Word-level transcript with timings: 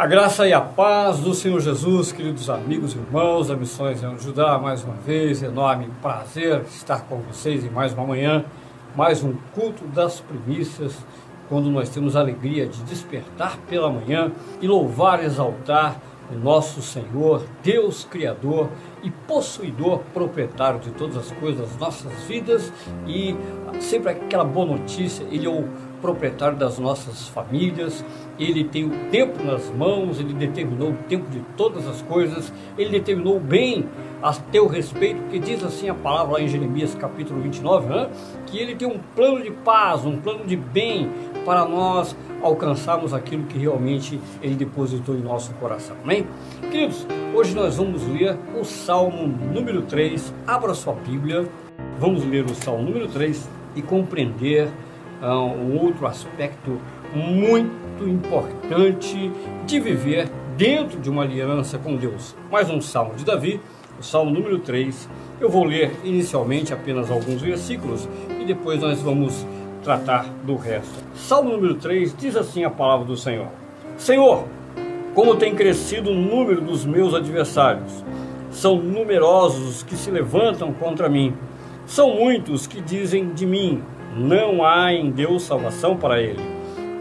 A 0.00 0.06
graça 0.06 0.48
e 0.48 0.52
a 0.54 0.62
paz 0.62 1.18
do 1.18 1.34
Senhor 1.34 1.60
Jesus, 1.60 2.10
queridos 2.10 2.48
amigos 2.48 2.94
e 2.94 2.98
irmãos 2.98 3.48
da 3.48 3.54
Missões 3.54 4.00
de 4.00 4.24
Judá, 4.24 4.58
mais 4.58 4.82
uma 4.82 4.94
vez, 4.94 5.42
enorme 5.42 5.90
prazer 6.00 6.62
estar 6.70 7.02
com 7.02 7.18
vocês 7.18 7.66
em 7.66 7.68
mais 7.68 7.92
uma 7.92 8.06
manhã, 8.06 8.42
mais 8.96 9.22
um 9.22 9.34
culto 9.54 9.84
das 9.88 10.18
primícias, 10.18 10.96
quando 11.50 11.68
nós 11.68 11.90
temos 11.90 12.16
a 12.16 12.20
alegria 12.20 12.66
de 12.66 12.82
despertar 12.84 13.58
pela 13.68 13.92
manhã 13.92 14.32
e 14.62 14.66
louvar, 14.66 15.22
exaltar 15.22 16.00
o 16.32 16.34
nosso 16.34 16.80
Senhor, 16.80 17.42
Deus 17.62 18.02
Criador 18.04 18.70
e 19.02 19.10
possuidor, 19.10 19.98
proprietário 20.14 20.80
de 20.80 20.92
todas 20.92 21.18
as 21.18 21.30
coisas 21.32 21.68
das 21.68 21.78
nossas 21.78 22.22
vidas. 22.22 22.72
E 23.06 23.36
sempre 23.80 24.12
aquela 24.12 24.44
boa 24.44 24.64
notícia, 24.64 25.26
Ele 25.30 25.44
é 25.44 25.50
o 25.50 25.68
proprietário 26.00 26.56
das 26.56 26.78
nossas 26.78 27.28
famílias, 27.28 28.04
ele 28.38 28.64
tem 28.64 28.84
o 28.84 28.90
tempo 29.10 29.42
nas 29.42 29.70
mãos, 29.70 30.18
ele 30.18 30.32
determinou 30.32 30.90
o 30.90 30.96
tempo 31.08 31.28
de 31.30 31.40
todas 31.56 31.86
as 31.86 32.02
coisas, 32.02 32.52
ele 32.76 32.90
determinou 32.90 33.36
o 33.36 33.40
bem 33.40 33.86
a 34.22 34.32
teu 34.32 34.66
respeito, 34.66 35.20
porque 35.22 35.38
diz 35.38 35.62
assim 35.64 35.88
a 35.88 35.94
palavra 35.94 36.34
lá 36.34 36.40
em 36.40 36.48
Jeremias 36.48 36.94
capítulo 36.94 37.40
29, 37.40 37.88
né? 37.88 38.10
que 38.46 38.58
ele 38.58 38.74
tem 38.74 38.86
um 38.86 38.98
plano 39.14 39.42
de 39.42 39.50
paz, 39.50 40.04
um 40.04 40.18
plano 40.18 40.44
de 40.44 40.56
bem 40.56 41.10
para 41.44 41.64
nós 41.64 42.16
alcançarmos 42.42 43.14
aquilo 43.14 43.44
que 43.44 43.58
realmente 43.58 44.20
ele 44.42 44.54
depositou 44.54 45.14
em 45.14 45.20
nosso 45.20 45.52
coração. 45.54 45.96
Amém? 46.02 46.26
Queridos, 46.70 47.06
hoje 47.34 47.54
nós 47.54 47.76
vamos 47.76 48.06
ler 48.06 48.36
o 48.58 48.64
Salmo 48.64 49.26
número 49.26 49.82
3. 49.82 50.34
Abra 50.46 50.74
sua 50.74 50.94
Bíblia, 50.94 51.48
vamos 51.98 52.24
ler 52.24 52.44
o 52.44 52.54
Salmo 52.54 52.82
número 52.82 53.08
3 53.08 53.48
e 53.76 53.82
compreender 53.82 54.68
um 55.28 55.78
outro 55.78 56.06
aspecto 56.06 56.80
muito 57.14 58.08
importante 58.08 59.30
de 59.66 59.80
viver 59.80 60.28
dentro 60.56 60.98
de 60.98 61.10
uma 61.10 61.22
aliança 61.22 61.78
com 61.78 61.96
Deus. 61.96 62.34
Mais 62.50 62.70
um 62.70 62.80
salmo 62.80 63.14
de 63.14 63.24
Davi, 63.24 63.60
o 63.98 64.02
salmo 64.02 64.30
número 64.30 64.58
3. 64.58 65.08
Eu 65.40 65.50
vou 65.50 65.64
ler 65.64 65.92
inicialmente 66.04 66.72
apenas 66.72 67.10
alguns 67.10 67.42
versículos 67.42 68.08
e 68.40 68.44
depois 68.44 68.80
nós 68.80 69.00
vamos 69.02 69.46
tratar 69.82 70.26
do 70.44 70.56
resto. 70.56 70.92
Salmo 71.14 71.50
número 71.50 71.74
3 71.74 72.16
diz 72.16 72.36
assim 72.36 72.64
a 72.64 72.70
palavra 72.70 73.06
do 73.06 73.16
Senhor: 73.16 73.48
Senhor, 73.96 74.44
como 75.14 75.36
tem 75.36 75.54
crescido 75.54 76.10
o 76.10 76.14
número 76.14 76.60
dos 76.60 76.84
meus 76.84 77.14
adversários, 77.14 78.04
são 78.50 78.76
numerosos 78.76 79.68
os 79.68 79.82
que 79.82 79.96
se 79.96 80.10
levantam 80.10 80.72
contra 80.72 81.08
mim, 81.08 81.34
são 81.86 82.14
muitos 82.14 82.66
que 82.66 82.80
dizem 82.80 83.32
de 83.32 83.46
mim 83.46 83.82
não 84.16 84.64
há 84.64 84.92
em 84.92 85.10
Deus 85.10 85.42
salvação 85.42 85.96
para 85.96 86.20
ele. 86.20 86.42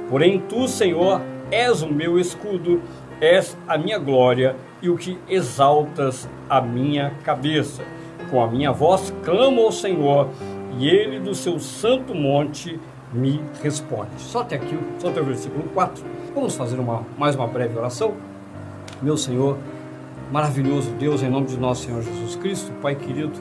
Porém, 0.09 0.39
tu, 0.39 0.67
Senhor, 0.67 1.21
és 1.51 1.81
o 1.81 1.87
meu 1.87 2.19
escudo, 2.19 2.81
és 3.21 3.57
a 3.67 3.77
minha 3.77 3.97
glória 3.97 4.55
e 4.81 4.89
o 4.89 4.97
que 4.97 5.17
exaltas 5.27 6.29
a 6.49 6.61
minha 6.61 7.11
cabeça. 7.23 7.83
Com 8.29 8.43
a 8.43 8.47
minha 8.47 8.71
voz 8.71 9.13
clamo 9.23 9.61
ao 9.61 9.71
Senhor, 9.71 10.29
e 10.77 10.87
ele 10.87 11.19
do 11.19 11.33
seu 11.33 11.59
santo 11.59 12.13
monte 12.13 12.79
me 13.11 13.41
responde. 13.61 14.09
Só 14.17 14.41
até 14.41 14.55
aqui, 14.55 14.77
só 14.99 15.09
até 15.09 15.19
o 15.19 15.25
versículo 15.25 15.63
4. 15.73 16.03
Vamos 16.33 16.55
fazer 16.55 16.79
uma, 16.79 17.03
mais 17.17 17.35
uma 17.35 17.47
breve 17.47 17.77
oração? 17.77 18.13
Meu 19.01 19.17
Senhor, 19.17 19.57
maravilhoso 20.31 20.91
Deus, 20.91 21.23
em 21.23 21.29
nome 21.29 21.47
de 21.47 21.57
nosso 21.57 21.85
Senhor 21.85 22.01
Jesus 22.01 22.35
Cristo, 22.35 22.71
Pai 22.81 22.95
querido, 22.95 23.33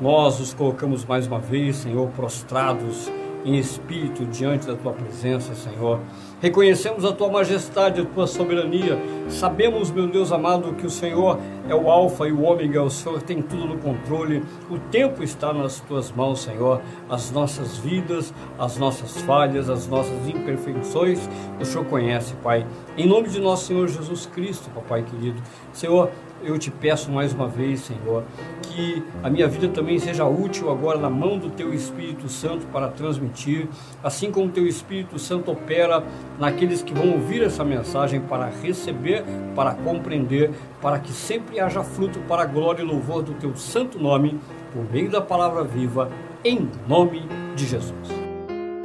nós 0.00 0.38
nos 0.38 0.54
colocamos 0.54 1.04
mais 1.04 1.26
uma 1.26 1.38
vez, 1.38 1.76
Senhor, 1.76 2.08
prostrados 2.10 3.10
em 3.44 3.58
espírito 3.58 4.24
diante 4.26 4.66
da 4.66 4.76
tua 4.76 4.92
presença, 4.92 5.54
Senhor. 5.54 6.00
Reconhecemos 6.40 7.04
a 7.04 7.12
tua 7.12 7.30
majestade, 7.30 8.00
a 8.00 8.04
tua 8.04 8.26
soberania. 8.26 8.98
Sabemos, 9.28 9.90
meu 9.90 10.08
Deus 10.08 10.32
amado, 10.32 10.74
que 10.74 10.86
o 10.86 10.90
Senhor 10.90 11.38
é 11.68 11.74
o 11.74 11.90
Alfa 11.90 12.26
e 12.26 12.32
o 12.32 12.42
Ômega, 12.42 12.82
o 12.82 12.90
Senhor 12.90 13.22
tem 13.22 13.40
tudo 13.40 13.66
no 13.66 13.78
controle. 13.78 14.42
O 14.70 14.78
tempo 14.78 15.22
está 15.22 15.52
nas 15.52 15.80
tuas 15.80 16.10
mãos, 16.10 16.42
Senhor. 16.42 16.80
As 17.08 17.30
nossas 17.30 17.78
vidas, 17.78 18.32
as 18.58 18.76
nossas 18.76 19.20
falhas, 19.22 19.68
as 19.68 19.86
nossas 19.86 20.28
imperfeições, 20.28 21.28
o 21.60 21.64
Senhor 21.64 21.84
conhece, 21.86 22.34
Pai. 22.42 22.66
Em 22.96 23.06
nome 23.06 23.28
de 23.28 23.40
nosso 23.40 23.66
Senhor 23.66 23.88
Jesus 23.88 24.26
Cristo, 24.26 24.70
Papai 24.70 25.02
querido. 25.02 25.40
Senhor, 25.72 26.10
eu 26.42 26.58
te 26.58 26.70
peço 26.70 27.10
mais 27.10 27.32
uma 27.32 27.46
vez, 27.46 27.80
Senhor, 27.80 28.24
que 28.62 29.02
a 29.22 29.30
minha 29.30 29.46
vida 29.46 29.68
também 29.68 29.98
seja 29.98 30.24
útil 30.24 30.70
agora 30.70 30.98
na 30.98 31.10
mão 31.10 31.38
do 31.38 31.50
Teu 31.50 31.72
Espírito 31.74 32.28
Santo 32.28 32.66
para 32.66 32.88
transmitir, 32.88 33.68
assim 34.02 34.30
como 34.30 34.46
o 34.46 34.50
Teu 34.50 34.66
Espírito 34.66 35.18
Santo 35.18 35.50
opera 35.50 36.02
naqueles 36.38 36.82
que 36.82 36.94
vão 36.94 37.12
ouvir 37.12 37.42
essa 37.42 37.64
mensagem 37.64 38.20
para 38.20 38.46
receber, 38.46 39.24
para 39.54 39.74
compreender, 39.74 40.50
para 40.80 40.98
que 40.98 41.12
sempre 41.12 41.60
haja 41.60 41.82
fruto 41.82 42.18
para 42.20 42.42
a 42.42 42.46
glória 42.46 42.82
e 42.82 42.84
louvor 42.84 43.22
do 43.22 43.34
Teu 43.34 43.54
santo 43.56 43.98
nome, 43.98 44.38
por 44.72 44.90
meio 44.90 45.10
da 45.10 45.20
palavra 45.20 45.62
viva, 45.64 46.10
em 46.44 46.68
nome 46.88 47.22
de 47.54 47.66
Jesus. 47.66 48.08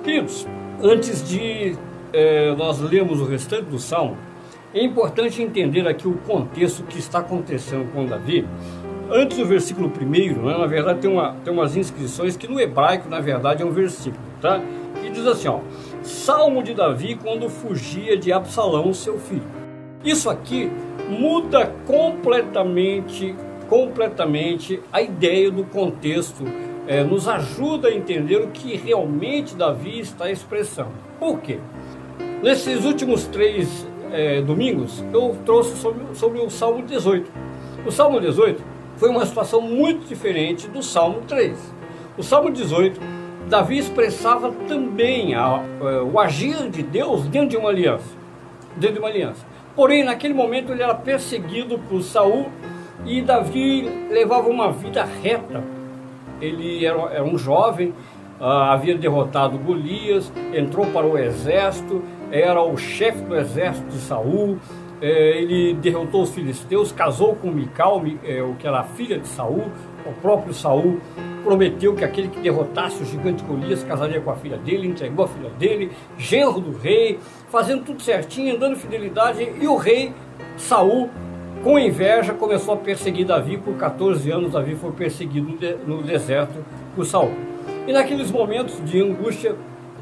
Queridos, 0.04 0.46
antes 0.82 1.28
de 1.28 1.76
eh, 2.14 2.54
nós 2.58 2.80
lermos 2.80 3.20
o 3.22 3.26
restante 3.26 3.66
do 3.66 3.80
salmo, 3.80 4.18
é 4.74 4.84
importante 4.84 5.42
entender 5.42 5.88
aqui 5.88 6.08
o 6.08 6.14
contexto 6.14 6.84
que 6.84 7.00
está 7.00 7.20
acontecendo 7.20 7.92
com 7.94 8.06
Davi. 8.06 8.48
Antes 9.10 9.38
do 9.38 9.46
versículo 9.46 9.90
primeiro, 9.90 10.42
né, 10.44 10.58
na 10.58 10.68
verdade 10.68 11.00
tem, 11.00 11.10
uma, 11.10 11.34
tem 11.44 11.54
umas 11.54 11.78
inscrições 11.78 12.36
que 12.36 12.48
no 12.48 12.60
hebraico, 12.60 13.10
na 13.10 13.22
verdade, 13.22 13.64
é 13.64 13.66
um 13.66 13.72
versículo, 13.72 14.22
tá? 14.42 14.62
Que 15.02 15.10
diz 15.10 15.26
assim, 15.26 15.48
ó, 15.48 15.60
Salmo 16.04 16.62
de 16.62 16.74
Davi 16.74 17.16
quando 17.16 17.50
fugia 17.50 18.18
de 18.18 18.34
Absalão, 18.34 18.94
seu 18.94 19.18
filho. 19.18 19.48
Isso 20.04 20.30
aqui 20.30 20.70
muda 21.10 21.72
completamente, 21.86 23.34
completamente 23.70 24.82
a 24.92 25.02
ideia 25.02 25.50
do 25.50 25.64
contexto, 25.64 26.44
é, 26.86 27.04
nos 27.04 27.28
ajuda 27.28 27.88
a 27.88 27.94
entender 27.94 28.38
o 28.38 28.48
que 28.48 28.76
realmente 28.76 29.56
Davi 29.56 30.00
está 30.00 30.30
expressando. 30.30 30.92
Por 31.20 31.40
quê? 31.40 31.60
Nesses 32.42 32.86
últimos 32.86 33.26
três 33.26 33.88
é, 34.12 34.42
domingos, 34.42 35.04
eu 35.14 35.36
trouxe 35.46 35.78
sobre, 35.78 36.04
sobre 36.14 36.40
o 36.40 36.50
Salmo 36.50 36.84
18. 36.84 37.32
O 37.86 37.92
Salmo 37.92 38.20
18 38.20 38.64
foi 38.96 39.10
uma 39.10 39.26
situação 39.26 39.62
muito 39.62 40.08
diferente 40.08 40.68
do 40.68 40.82
Salmo 40.82 41.22
3. 41.28 41.58
O 42.18 42.24
Salmo 42.24 42.52
18, 42.52 43.00
Davi 43.48 43.78
expressava 43.78 44.52
também 44.68 45.36
a, 45.36 45.64
é, 45.82 46.02
o 46.02 46.20
agir 46.20 46.70
de 46.70 46.84
Deus 46.84 47.26
dentro 47.28 47.50
de 47.50 47.58
uma 47.58 47.70
aliança. 47.70 48.16
Dentro 48.76 48.96
de 48.96 49.00
uma 49.00 49.08
aliança. 49.08 49.46
Porém, 49.76 50.04
naquele 50.04 50.34
momento 50.34 50.72
ele 50.72 50.82
era 50.82 50.96
perseguido 50.96 51.78
por 51.78 52.02
Saul 52.02 52.48
e 53.06 53.22
Davi 53.22 53.88
levava 54.10 54.50
uma 54.50 54.72
vida 54.72 55.04
reta. 55.04 55.64
Ele 56.42 56.86
era, 56.86 57.00
era 57.14 57.24
um 57.24 57.38
jovem, 57.38 57.94
uh, 58.40 58.44
havia 58.44 58.98
derrotado 58.98 59.58
Golias, 59.58 60.32
entrou 60.54 60.86
para 60.88 61.06
o 61.06 61.18
exército, 61.18 62.04
era 62.32 62.62
o 62.62 62.78
chefe 62.78 63.22
do 63.24 63.36
exército 63.36 63.88
de 63.90 63.98
Saul, 64.00 64.58
é, 65.00 65.40
ele 65.40 65.76
derrotou 65.76 66.24
os 66.24 66.32
filisteus, 66.34 66.92
casou 66.92 67.36
com 67.36 67.52
Mical, 67.52 68.02
é, 68.24 68.42
o 68.42 68.56
que 68.56 68.68
era 68.68 68.80
a 68.80 68.84
filha 68.84 69.20
de 69.20 69.28
Saul, 69.28 69.66
o 70.06 70.12
próprio 70.22 70.54
Saul 70.54 71.00
prometeu 71.44 71.94
que 71.96 72.04
aquele 72.04 72.28
que 72.28 72.40
derrotasse 72.40 73.02
o 73.02 73.06
gigante 73.06 73.44
Golias 73.44 73.84
casaria 73.84 74.20
com 74.20 74.32
a 74.32 74.36
filha 74.36 74.58
dele, 74.58 74.88
entregou 74.88 75.26
a 75.26 75.28
filha 75.28 75.50
dele, 75.52 75.92
genro 76.18 76.60
do 76.60 76.78
rei, 76.78 77.20
fazendo 77.50 77.84
tudo 77.84 78.02
certinho, 78.02 78.58
dando 78.58 78.76
fidelidade, 78.76 79.48
e 79.62 79.68
o 79.68 79.78
rei 79.78 80.14
Saul, 80.58 81.10
com 81.64 81.78
inveja, 81.78 82.34
começou 82.34 82.74
a 82.74 82.78
perseguir 82.78 83.26
Davi 83.26 83.58
por 83.58 83.76
14 83.76 84.30
anos. 84.32 84.52
Davi 84.52 84.76
foi 84.76 84.92
perseguido 84.92 85.58
no 85.86 86.02
deserto 86.02 86.64
por 86.96 87.06
Saul. 87.06 87.32
E 87.88 87.94
naqueles 87.94 88.30
momentos 88.30 88.84
de 88.84 89.02
angústia, 89.02 89.56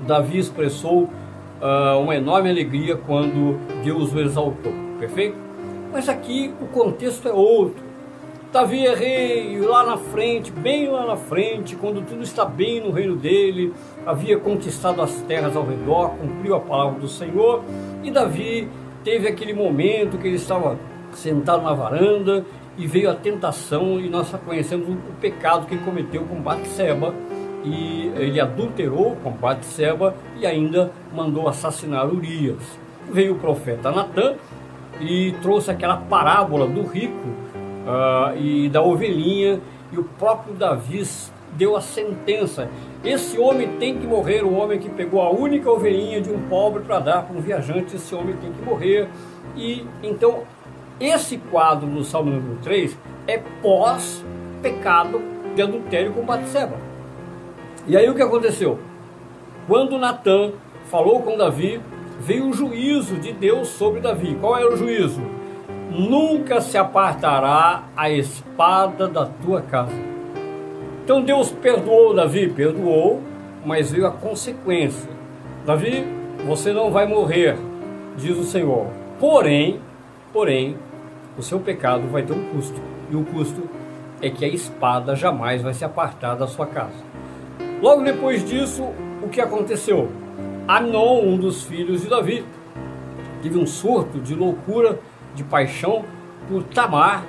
Davi 0.08 0.40
expressou 0.40 1.04
uh, 1.04 2.00
uma 2.02 2.16
enorme 2.16 2.50
alegria 2.50 2.96
quando 2.96 3.60
Deus 3.84 4.12
o 4.12 4.20
exaltou, 4.20 4.74
perfeito? 5.00 5.38
Mas 5.94 6.10
aqui 6.10 6.52
o 6.60 6.66
contexto 6.66 7.28
é 7.30 7.32
outro. 7.32 7.86
Davi 8.52 8.88
é 8.88 8.96
rei 8.96 9.60
lá 9.60 9.86
na 9.86 9.98
frente, 9.98 10.52
bem 10.52 10.88
lá 10.88 11.06
na 11.06 11.16
frente, 11.16 11.76
quando 11.76 12.04
tudo 12.04 12.24
está 12.24 12.44
bem 12.44 12.82
no 12.82 12.90
reino 12.90 13.16
dele, 13.16 13.72
havia 14.04 14.40
conquistado 14.40 15.00
as 15.02 15.14
terras 15.22 15.56
ao 15.56 15.64
redor, 15.64 16.12
cumpriu 16.12 16.56
a 16.56 16.60
palavra 16.60 17.00
do 17.00 17.08
Senhor, 17.08 17.64
e 18.02 18.10
Davi 18.10 18.68
teve 19.04 19.28
aquele 19.28 19.54
momento 19.54 20.18
que 20.18 20.28
ele 20.28 20.38
estava 20.38 20.80
sentado 21.12 21.62
na 21.64 21.74
varanda 21.74 22.46
e 22.78 22.88
veio 22.88 23.12
a 23.12 23.14
tentação, 23.14 24.00
e 24.00 24.10
nós 24.10 24.32
conhecemos 24.46 24.88
o 24.88 25.14
pecado 25.20 25.68
que 25.68 25.76
ele 25.76 25.84
cometeu 25.84 26.24
com 26.24 26.36
Batseba, 26.42 27.14
e 27.66 28.12
ele 28.16 28.40
adulterou 28.40 29.18
com 29.24 29.32
Batseba 29.32 30.16
e 30.38 30.46
ainda 30.46 30.92
mandou 31.14 31.50
assassinar 31.50 32.08
Urias. 32.08 32.62
Veio 33.12 33.34
o 33.34 33.40
profeta 33.40 33.92
Natan 33.92 34.36
e 35.02 35.34
trouxe 35.42 35.72
aquela 35.72 35.98
parábola 35.98 36.68
do 36.68 36.84
rico 36.84 37.28
uh, 37.86 38.38
e 38.38 38.70
da 38.70 38.82
ovelhinha 38.82 39.60
e 39.92 39.98
o 39.98 40.04
próprio 40.04 40.54
Davi 40.54 41.04
deu 41.54 41.76
a 41.76 41.82
sentença. 41.82 42.70
Esse 43.04 43.40
homem 43.40 43.78
tem 43.78 43.98
que 43.98 44.06
morrer, 44.06 44.44
o 44.44 44.54
homem 44.54 44.80
que 44.80 44.90
pegou 44.90 45.22
a 45.22 45.30
única 45.32 45.70
ovelhinha 45.70 46.22
de 46.22 46.30
um 46.30 46.48
pobre 46.48 46.84
para 46.84 47.00
dar 47.00 47.24
para 47.24 47.36
um 47.36 47.42
viajante, 47.42 47.96
esse 47.96 48.14
homem 48.14 48.36
tem 48.36 48.52
que 48.52 48.62
morrer. 48.62 49.08
E 49.56 49.86
então, 50.04 50.44
esse 51.00 51.38
quadro 51.38 51.88
no 51.88 52.04
Salmo 52.04 52.32
número 52.32 52.58
3 52.62 52.98
é 53.28 53.42
pós-pecado 53.62 55.22
de 55.56 55.62
adultério 55.62 56.14
com 56.14 56.24
Batseba. 56.24 56.95
E 57.88 57.96
aí 57.96 58.10
o 58.10 58.16
que 58.16 58.22
aconteceu? 58.22 58.80
Quando 59.68 60.00
Natan 60.00 60.54
falou 60.86 61.22
com 61.22 61.38
Davi, 61.38 61.80
veio 62.20 62.50
o 62.50 62.54
juízo 62.54 63.18
de 63.18 63.32
Deus 63.32 63.68
sobre 63.68 64.00
Davi. 64.00 64.36
Qual 64.42 64.58
era 64.58 64.74
o 64.74 64.76
juízo? 64.76 65.22
Nunca 65.92 66.62
se 66.62 66.80
apartará 66.80 67.84
a 67.96 68.10
espada 68.10 69.08
da 69.08 69.26
tua 69.26 69.62
casa. 69.62 69.94
Então 71.04 71.22
Deus 71.22 71.52
perdoou 71.52 72.16
Davi, 72.16 72.50
perdoou, 72.50 73.22
mas 73.64 73.92
veio 73.92 74.08
a 74.08 74.12
consequência. 74.12 75.10
Davi, 75.64 76.04
você 76.48 76.74
não 76.74 76.90
vai 76.90 77.06
morrer, 77.06 77.56
diz 78.18 78.36
o 78.36 78.44
Senhor. 78.44 78.88
Porém, 79.20 79.80
porém, 80.34 80.76
o 81.38 81.44
seu 81.44 81.60
pecado 81.60 82.08
vai 82.08 82.24
ter 82.24 82.34
um 82.34 82.46
custo. 82.46 82.82
E 83.12 83.16
o 83.16 83.24
custo 83.24 83.70
é 84.24 84.30
que 84.32 84.44
a 84.44 84.48
espada 84.48 85.16
jamais 85.16 85.62
vai 85.62 85.74
se 85.76 85.86
apartar 85.86 86.34
da 86.34 86.48
sua 86.48 86.66
casa. 86.66 87.16
Logo 87.81 88.04
depois 88.04 88.44
disso, 88.48 88.83
o 89.22 89.27
que 89.30 89.42
aconteceu? 89.42 90.10
Anon, 90.68 91.22
um 91.22 91.38
dos 91.38 91.63
filhos 91.63 92.01
de 92.01 92.10
Davi, 92.10 92.45
teve 93.44 93.57
um 93.57 93.68
surto 93.68 94.19
de 94.19 94.33
loucura, 94.33 95.00
de 95.36 95.44
paixão 95.44 96.04
por 96.48 96.63
Tamar, 96.63 97.25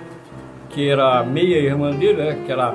que 0.70 0.88
era 0.88 1.22
meia 1.24 1.58
irmã 1.58 1.90
dele, 1.90 2.22
né, 2.22 2.42
que 2.46 2.52
era 2.52 2.74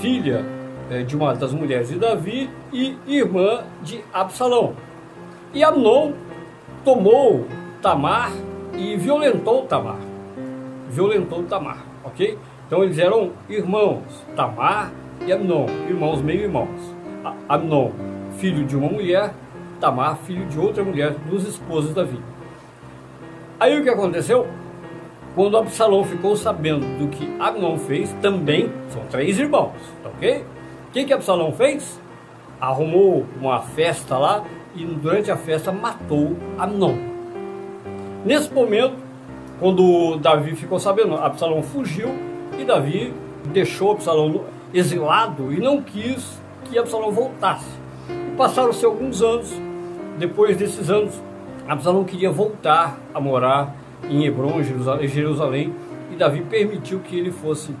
filha 0.00 0.44
é, 0.90 1.02
de 1.02 1.16
uma 1.16 1.34
das 1.34 1.52
mulheres 1.52 1.88
de 1.88 1.98
Davi 1.98 2.50
e 2.72 2.96
irmã 3.06 3.62
de 3.82 4.04
Absalão. 4.12 4.74
E 5.54 5.62
Amnon 5.62 6.12
tomou 6.84 7.46
Tamar 7.80 8.32
e 8.76 8.96
violentou 8.96 9.62
Tamar. 9.62 9.98
Violentou 10.90 11.44
Tamar, 11.44 11.84
ok? 12.04 12.38
Então 12.66 12.82
eles 12.82 12.98
eram 12.98 13.30
irmãos, 13.48 14.02
Tamar 14.34 14.92
e 15.26 15.32
Amnon, 15.32 15.66
irmãos 15.88 16.20
meio 16.20 16.42
irmãos. 16.42 17.01
Amnon, 17.48 17.90
filho 18.38 18.64
de 18.64 18.76
uma 18.76 18.88
mulher, 18.88 19.34
Tamar, 19.80 20.16
filho 20.18 20.46
de 20.46 20.58
outra 20.58 20.84
mulher, 20.84 21.10
dos 21.28 21.46
esposos 21.46 21.90
de 21.90 21.96
Davi. 21.96 22.18
Aí 23.58 23.78
o 23.78 23.82
que 23.82 23.88
aconteceu? 23.88 24.46
Quando 25.34 25.56
Absalão 25.56 26.04
ficou 26.04 26.36
sabendo 26.36 26.84
do 26.98 27.08
que 27.08 27.24
Amnon 27.40 27.78
fez, 27.78 28.12
também 28.20 28.70
são 28.88 29.02
três 29.06 29.38
irmãos, 29.38 29.72
tá 30.02 30.10
ok? 30.10 30.44
O 30.88 30.92
que, 30.92 31.04
que 31.04 31.12
Absalão 31.12 31.52
fez? 31.52 31.98
Arrumou 32.60 33.24
uma 33.40 33.60
festa 33.60 34.18
lá 34.18 34.44
e 34.74 34.84
durante 34.84 35.30
a 35.30 35.36
festa 35.36 35.72
matou 35.72 36.36
Amnon. 36.58 36.96
Nesse 38.24 38.52
momento, 38.52 38.96
quando 39.58 40.16
Davi 40.16 40.54
ficou 40.54 40.78
sabendo, 40.78 41.14
Absalão 41.14 41.62
fugiu 41.62 42.10
e 42.58 42.64
Davi 42.64 43.14
deixou 43.52 43.92
Absalão 43.92 44.44
exilado 44.74 45.52
e 45.52 45.60
não 45.60 45.80
quis 45.80 46.41
que 46.72 46.78
Absalão 46.78 47.12
voltasse. 47.12 47.70
Passaram-se 48.36 48.82
alguns 48.84 49.20
anos, 49.20 49.52
depois 50.18 50.56
desses 50.56 50.88
anos, 50.88 51.12
Absalão 51.68 52.02
queria 52.02 52.30
voltar 52.30 52.98
a 53.12 53.20
morar 53.20 53.76
em 54.08 54.24
Hebron, 54.24 54.62
Jerusalém, 54.62 55.74
e 56.10 56.16
Davi 56.16 56.40
permitiu 56.40 57.00
que 57.00 57.16
ele 57.16 57.30
fosse 57.30 57.76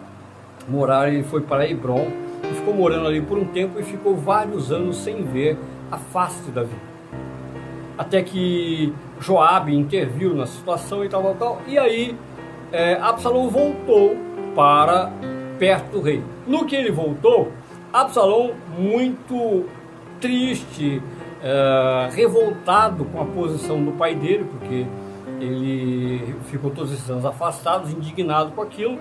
morar. 0.68 1.08
Ele 1.08 1.22
foi 1.22 1.40
para 1.40 1.68
Hebron 1.68 2.06
e 2.44 2.54
ficou 2.54 2.74
morando 2.74 3.06
ali 3.06 3.22
por 3.22 3.38
um 3.38 3.46
tempo 3.46 3.80
e 3.80 3.82
ficou 3.82 4.14
vários 4.14 4.70
anos 4.70 4.98
sem 4.98 5.24
ver 5.24 5.58
a 5.90 5.96
face 5.96 6.42
de 6.42 6.50
Davi. 6.50 6.76
Até 7.96 8.22
que 8.22 8.92
Joabe 9.20 9.74
interviu 9.74 10.34
na 10.34 10.46
situação 10.46 11.02
e 11.02 11.08
tal, 11.08 11.22
tal, 11.22 11.34
tal. 11.34 11.62
E 11.66 11.78
aí 11.78 12.16
é, 12.70 12.94
Absalão 13.00 13.48
voltou 13.48 14.16
para 14.54 15.10
perto 15.58 15.92
do 15.92 16.00
rei. 16.02 16.22
No 16.46 16.66
que 16.66 16.76
ele 16.76 16.90
voltou, 16.90 17.52
Absalão 17.92 18.52
muito 18.78 19.66
triste, 20.20 21.02
é, 21.42 22.08
revoltado 22.12 23.04
com 23.04 23.20
a 23.20 23.24
posição 23.24 23.84
do 23.84 23.92
pai 23.92 24.14
dele, 24.14 24.44
porque 24.44 24.86
ele 25.40 26.34
ficou 26.44 26.70
todos 26.70 26.92
esses 26.92 27.10
anos 27.10 27.26
afastado, 27.26 27.90
indignado 27.90 28.52
com 28.52 28.62
aquilo. 28.62 28.98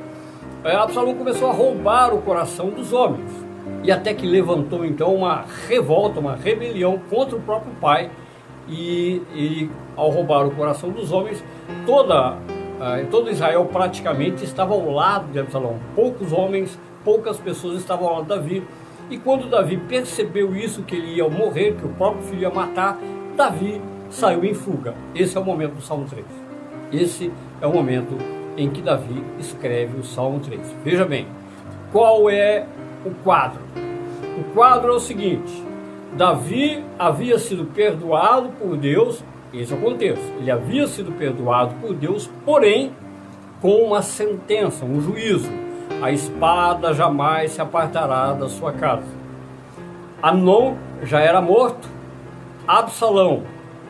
É, 0.63 0.75
começou 1.13 1.49
a 1.49 1.53
roubar 1.53 2.13
o 2.13 2.21
coração 2.21 2.69
dos 2.69 2.91
homens. 2.91 3.31
E 3.83 3.91
até 3.91 4.13
que 4.13 4.25
levantou 4.25 4.83
então 4.85 5.13
uma 5.15 5.45
revolta, 5.67 6.19
uma 6.19 6.35
rebelião 6.35 6.99
contra 7.09 7.38
o 7.38 7.41
próprio 7.41 7.73
pai. 7.79 8.11
E 8.67 9.21
ele, 9.33 9.71
ao 9.95 10.09
roubar 10.09 10.45
o 10.45 10.51
coração 10.51 10.89
dos 10.89 11.11
homens, 11.11 11.43
toda, 11.85 12.33
uh, 12.33 13.07
todo 13.09 13.29
Israel 13.29 13.65
praticamente 13.71 14.43
estava 14.43 14.73
ao 14.73 14.91
lado 14.91 15.31
de 15.31 15.39
Absalão. 15.39 15.79
Poucos 15.95 16.31
homens, 16.31 16.77
poucas 17.03 17.38
pessoas 17.38 17.77
estavam 17.77 18.07
ao 18.07 18.13
lado 18.15 18.23
de 18.23 18.29
Davi 18.29 18.67
e 19.12 19.18
quando 19.18 19.50
Davi 19.50 19.75
percebeu 19.75 20.56
isso, 20.56 20.84
que 20.84 20.96
ele 20.96 21.16
ia 21.16 21.28
morrer, 21.28 21.75
que 21.75 21.86
o 21.86 21.90
próprio 21.90 22.24
filho 22.24 22.44
ia 22.44 22.50
matar, 22.50 22.98
Davi 23.36 23.81
saiu 24.10 24.46
em 24.46 24.54
fuga. 24.54 24.96
Esse 25.13 25.38
é 25.38 25.40
o 25.42 25.44
momento 25.44 25.75
do 25.75 25.81
Salmo 25.81 26.06
3. 26.10 26.25
Esse 26.94 27.30
é 27.60 27.68
o 27.68 27.74
momento 27.74 28.18
em 28.56 28.69
que 28.69 28.81
Davi 28.81 29.22
escreve 29.38 30.00
o 30.00 30.04
Salmo 30.04 30.40
3. 30.40 30.62
Veja 30.81 31.04
bem, 31.04 31.28
qual 31.92 32.30
é 32.30 32.66
o 33.06 33.12
quadro? 33.22 33.60
O 34.40 34.54
quadro 34.54 34.94
é 34.94 34.96
o 34.96 35.00
seguinte: 35.00 35.62
Davi 36.16 36.81
havia 36.98 37.38
sido 37.38 37.66
perdoado 37.66 38.48
por 38.58 38.78
Deus, 38.78 39.22
esse 39.54 39.74
é 39.74 39.75
o 39.75 39.81
contexto. 39.81 40.24
Ele 40.40 40.50
havia 40.50 40.88
sido 40.88 41.12
perdoado 41.12 41.75
por 41.81 41.94
Deus, 41.94 42.30
porém 42.46 42.94
com 43.60 43.75
uma 43.84 44.02
sentença, 44.02 44.86
um 44.86 45.02
juízo 45.02 45.52
a 46.01 46.12
espada 46.12 46.94
jamais 46.94 47.51
se 47.51 47.62
apartará 47.62 48.33
da 48.33 48.50
sua 48.50 48.74
casa. 48.74 49.07
Amnon 50.21 50.75
já 51.03 51.19
era 51.19 51.42
morto, 51.42 51.88
Absalão 52.68 53.44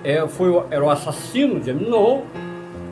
é, 0.04 0.28
foi, 0.28 0.52
era 0.70 0.84
o 0.84 0.90
assassino 0.90 1.60
de 1.60 1.72
Amnon, 1.72 2.24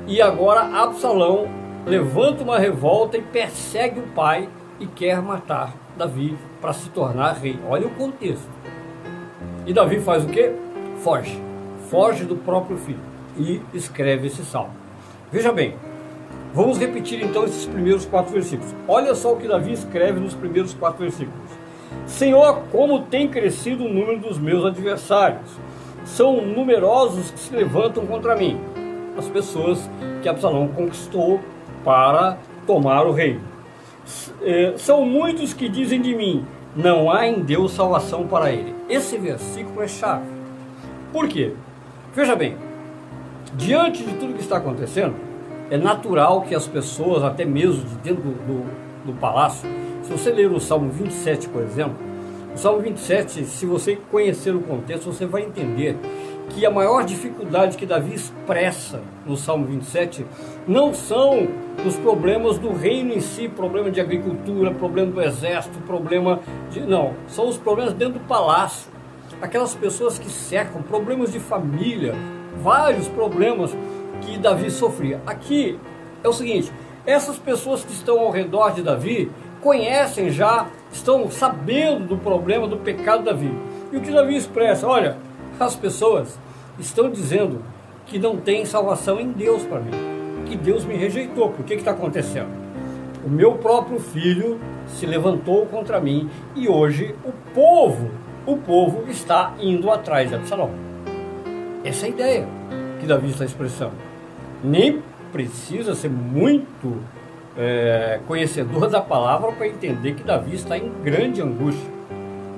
e 0.08 0.22
agora 0.22 0.62
Absalão 0.62 1.48
levanta 1.86 2.44
uma 2.44 2.58
revolta 2.58 3.18
e 3.18 3.22
persegue 3.22 4.00
o 4.00 4.08
pai 4.08 4.50
e 4.80 4.86
quer 4.88 5.22
matar 5.22 5.74
Davi 5.98 6.38
para 6.62 6.74
se 6.74 6.90
tornar 6.90 7.34
rei. 7.34 7.60
Olha 7.68 7.88
o 7.88 7.92
contexto. 7.92 8.50
E 9.66 9.74
Davi 9.74 10.00
faz 10.00 10.24
o 10.24 10.28
que? 10.28 10.52
Foge. 11.04 11.42
Foge 11.90 12.26
do 12.26 12.36
próprio 12.36 12.78
filho 12.78 13.00
e 13.38 13.62
escreve 13.74 14.28
esse 14.28 14.44
salmo. 14.44 14.74
Veja 15.32 15.52
bem, 15.52 15.76
Vamos 16.54 16.80
repetir 16.80 17.24
então 17.24 17.46
esses 17.46 17.66
primeiros 17.66 18.06
quatro 18.06 18.34
versículos. 18.34 18.74
Olha 18.88 19.14
só 19.14 19.34
o 19.34 19.38
que 19.38 19.48
Davi 19.48 19.72
escreve 19.72 20.20
nos 20.20 20.34
primeiros 20.34 20.74
quatro 20.74 21.00
versículos. 21.00 21.50
Senhor, 22.06 22.64
como 22.72 23.02
tem 23.04 23.28
crescido 23.28 23.86
o 23.86 23.90
número 23.90 24.20
dos 24.20 24.40
meus 24.40 24.66
adversários. 24.66 25.50
São 26.06 26.42
numerosos 26.42 27.30
que 27.30 27.40
se 27.40 27.56
levantam 27.56 28.06
contra 28.08 28.36
mim. 28.36 28.60
As 29.16 29.28
pessoas 29.28 29.90
que 30.24 30.30
Absalão 30.30 30.68
conquistou 30.70 31.40
para 31.84 32.38
tomar 32.66 33.06
o 33.06 33.12
reino. 33.12 33.42
É, 34.42 34.74
são 34.78 35.06
muitos 35.06 35.54
que 35.54 35.70
dizem 35.70 36.02
de 36.02 36.16
mim: 36.16 36.46
não 36.76 37.12
há 37.12 37.28
em 37.28 37.42
Deus 37.42 37.74
salvação 37.74 38.26
para 38.26 38.52
ele. 38.52 38.74
Esse 38.90 39.18
versículo 39.18 39.84
é 39.84 39.88
chave. 39.88 40.26
Por 41.12 41.28
quê? 41.28 41.54
Veja 42.16 42.36
bem, 42.36 42.58
diante 43.56 44.04
de 44.04 44.14
tudo 44.14 44.34
que 44.34 44.42
está 44.42 44.58
acontecendo, 44.58 45.16
é 45.70 45.78
natural 45.78 46.42
que 46.42 46.56
as 46.56 46.68
pessoas, 46.68 47.24
até 47.24 47.46
mesmo 47.46 47.84
de 47.84 47.96
dentro 47.98 48.24
do, 48.24 48.32
do, 48.32 49.06
do 49.06 49.14
palácio, 49.20 49.70
se 50.04 50.12
você 50.12 50.32
ler 50.32 50.52
o 50.52 50.60
Salmo 50.60 50.90
27, 50.90 51.50
por 51.50 51.62
exemplo, 51.62 51.98
o 52.54 52.58
Salmo 52.58 52.80
27, 52.82 53.46
se 53.46 53.66
você 53.66 53.98
conhecer 54.10 54.56
o 54.56 54.62
contexto, 54.62 55.06
você 55.06 55.26
vai 55.26 55.44
entender 55.44 55.96
que 56.50 56.66
a 56.66 56.72
maior 56.72 57.04
dificuldade 57.04 57.78
que 57.78 57.86
Davi 57.86 58.16
expressa 58.16 59.02
no 59.26 59.38
Salmo 59.38 59.66
27 59.68 60.26
não 60.68 60.94
são 60.94 61.48
os 61.86 61.96
problemas 61.98 62.58
do 62.58 62.74
reino 62.74 63.14
em 63.14 63.22
si, 63.22 63.48
problema 63.48 63.92
de 63.92 64.02
agricultura, 64.02 64.72
problema 64.72 65.12
do 65.12 65.22
exército, 65.22 65.78
problema 65.86 66.40
de. 66.72 66.82
Não, 66.82 67.14
são 67.28 67.48
os 67.48 67.58
problemas 67.58 67.94
dentro 67.94 68.16
do 68.16 68.28
palácio. 68.28 68.92
Aquelas 69.42 69.76
pessoas 69.76 70.18
que 70.18 70.30
cercam, 70.30 70.82
problemas 70.82 71.32
de 71.32 71.40
família, 71.40 72.14
vários 72.62 73.08
problemas 73.08 73.72
que 74.22 74.38
Davi 74.38 74.70
sofria. 74.70 75.22
Aqui 75.26 75.80
é 76.24 76.28
o 76.28 76.34
seguinte: 76.34 76.72
essas 77.06 77.38
pessoas 77.38 77.84
que 77.84 77.92
estão 77.92 78.20
ao 78.20 78.32
redor 78.32 78.72
de 78.72 78.82
Davi 78.82 79.32
conhecem 79.62 80.30
já, 80.30 80.68
estão 80.92 81.30
sabendo 81.30 82.08
do 82.08 82.18
problema 82.18 82.68
do 82.68 82.78
pecado 82.78 83.20
de 83.20 83.26
Davi. 83.26 83.54
E 83.92 83.98
o 83.98 84.02
que 84.02 84.12
Davi 84.12 84.36
expressa? 84.36 84.88
Olha, 84.88 85.18
as 85.60 85.76
pessoas 85.76 86.40
estão 86.78 87.10
dizendo 87.10 87.64
que 88.06 88.18
não 88.18 88.38
tem 88.38 88.66
salvação 88.66 89.20
em 89.20 89.32
Deus 89.32 89.64
para 89.64 89.80
mim, 89.80 89.92
que 90.46 90.56
Deus 90.56 90.86
me 90.86 90.96
rejeitou. 90.96 91.50
Por 91.50 91.66
que 91.66 91.74
está 91.74 91.92
acontecendo? 91.92 92.70
o 93.26 93.30
meu 93.30 93.54
próprio 93.54 94.00
filho 94.00 94.60
se 94.88 95.06
levantou 95.06 95.66
contra 95.66 96.00
mim 96.00 96.30
e 96.56 96.68
hoje 96.68 97.16
o 97.26 97.32
povo, 97.54 98.10
o 98.46 98.58
povo 98.58 99.10
está 99.10 99.54
indo 99.60 99.92
atrás 99.92 100.30
de. 100.30 100.36
Essa 101.84 102.06
é 102.06 102.08
a 102.08 102.10
ideia 102.10 102.48
que 103.00 103.06
Davi 103.06 103.30
está 103.30 103.46
expressando. 103.46 104.09
Nem 104.64 105.02
precisa 105.32 105.96
ser 105.96 106.10
muito 106.10 106.98
é, 107.58 108.20
conhecedor 108.28 108.90
da 108.90 109.02
palavra 109.02 109.52
para 109.52 109.68
entender 109.68 110.16
que 110.16 110.24
Davi 110.24 110.56
está 110.56 110.78
em 110.78 110.92
grande 111.04 111.42
angústia. 111.42 111.90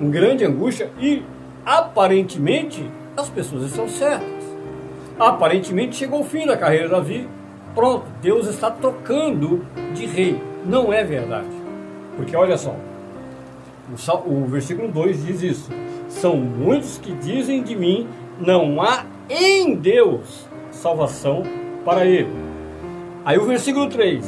Em 0.00 0.10
grande 0.10 0.44
angústia 0.44 0.90
e 1.00 1.22
aparentemente 1.64 2.88
as 3.16 3.28
pessoas 3.28 3.64
estão 3.64 3.88
certas. 3.88 4.42
Aparentemente 5.18 5.96
chegou 5.96 6.20
o 6.20 6.24
fim 6.24 6.46
da 6.46 6.56
carreira 6.56 6.86
de 6.86 6.90
Davi. 6.90 7.28
Pronto, 7.74 8.06
Deus 8.20 8.46
está 8.46 8.70
trocando 8.70 9.64
de 9.94 10.06
rei. 10.06 10.42
Não 10.64 10.92
é 10.92 11.04
verdade. 11.04 11.48
Porque 12.16 12.36
olha 12.36 12.56
só, 12.56 12.76
o, 14.26 14.30
o 14.30 14.46
versículo 14.46 14.88
2 14.88 15.24
diz 15.24 15.42
isso. 15.42 15.70
São 16.08 16.36
muitos 16.36 16.98
que 16.98 17.12
dizem 17.12 17.62
de 17.62 17.74
mim, 17.74 18.06
não 18.38 18.82
há 18.82 19.04
em 19.30 19.74
Deus 19.74 20.46
salvação 20.70 21.42
para 21.84 22.04
ele. 22.04 22.32
Aí 23.24 23.38
o 23.38 23.44
versículo 23.44 23.88
3: 23.88 24.24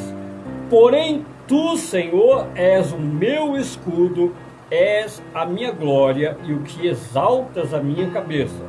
Porém, 0.70 1.24
tu, 1.46 1.76
Senhor, 1.76 2.46
és 2.54 2.92
o 2.92 2.98
meu 2.98 3.56
escudo, 3.56 4.34
és 4.70 5.22
a 5.34 5.44
minha 5.44 5.72
glória 5.72 6.36
e 6.44 6.52
o 6.52 6.60
que 6.60 6.86
exaltas 6.86 7.74
a 7.74 7.80
minha 7.80 8.10
cabeça. 8.10 8.64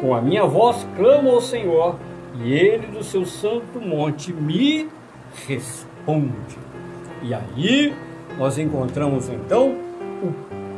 Com 0.00 0.14
a 0.14 0.20
minha 0.20 0.44
voz 0.44 0.86
clamo 0.96 1.30
ao 1.30 1.40
Senhor, 1.40 1.96
e 2.40 2.52
ele 2.52 2.86
do 2.88 3.02
seu 3.02 3.24
santo 3.24 3.80
monte 3.80 4.32
me 4.32 4.88
responde. 5.46 6.58
E 7.22 7.32
aí 7.32 7.94
nós 8.38 8.58
encontramos 8.58 9.28
então 9.28 9.74
o 10.22 10.32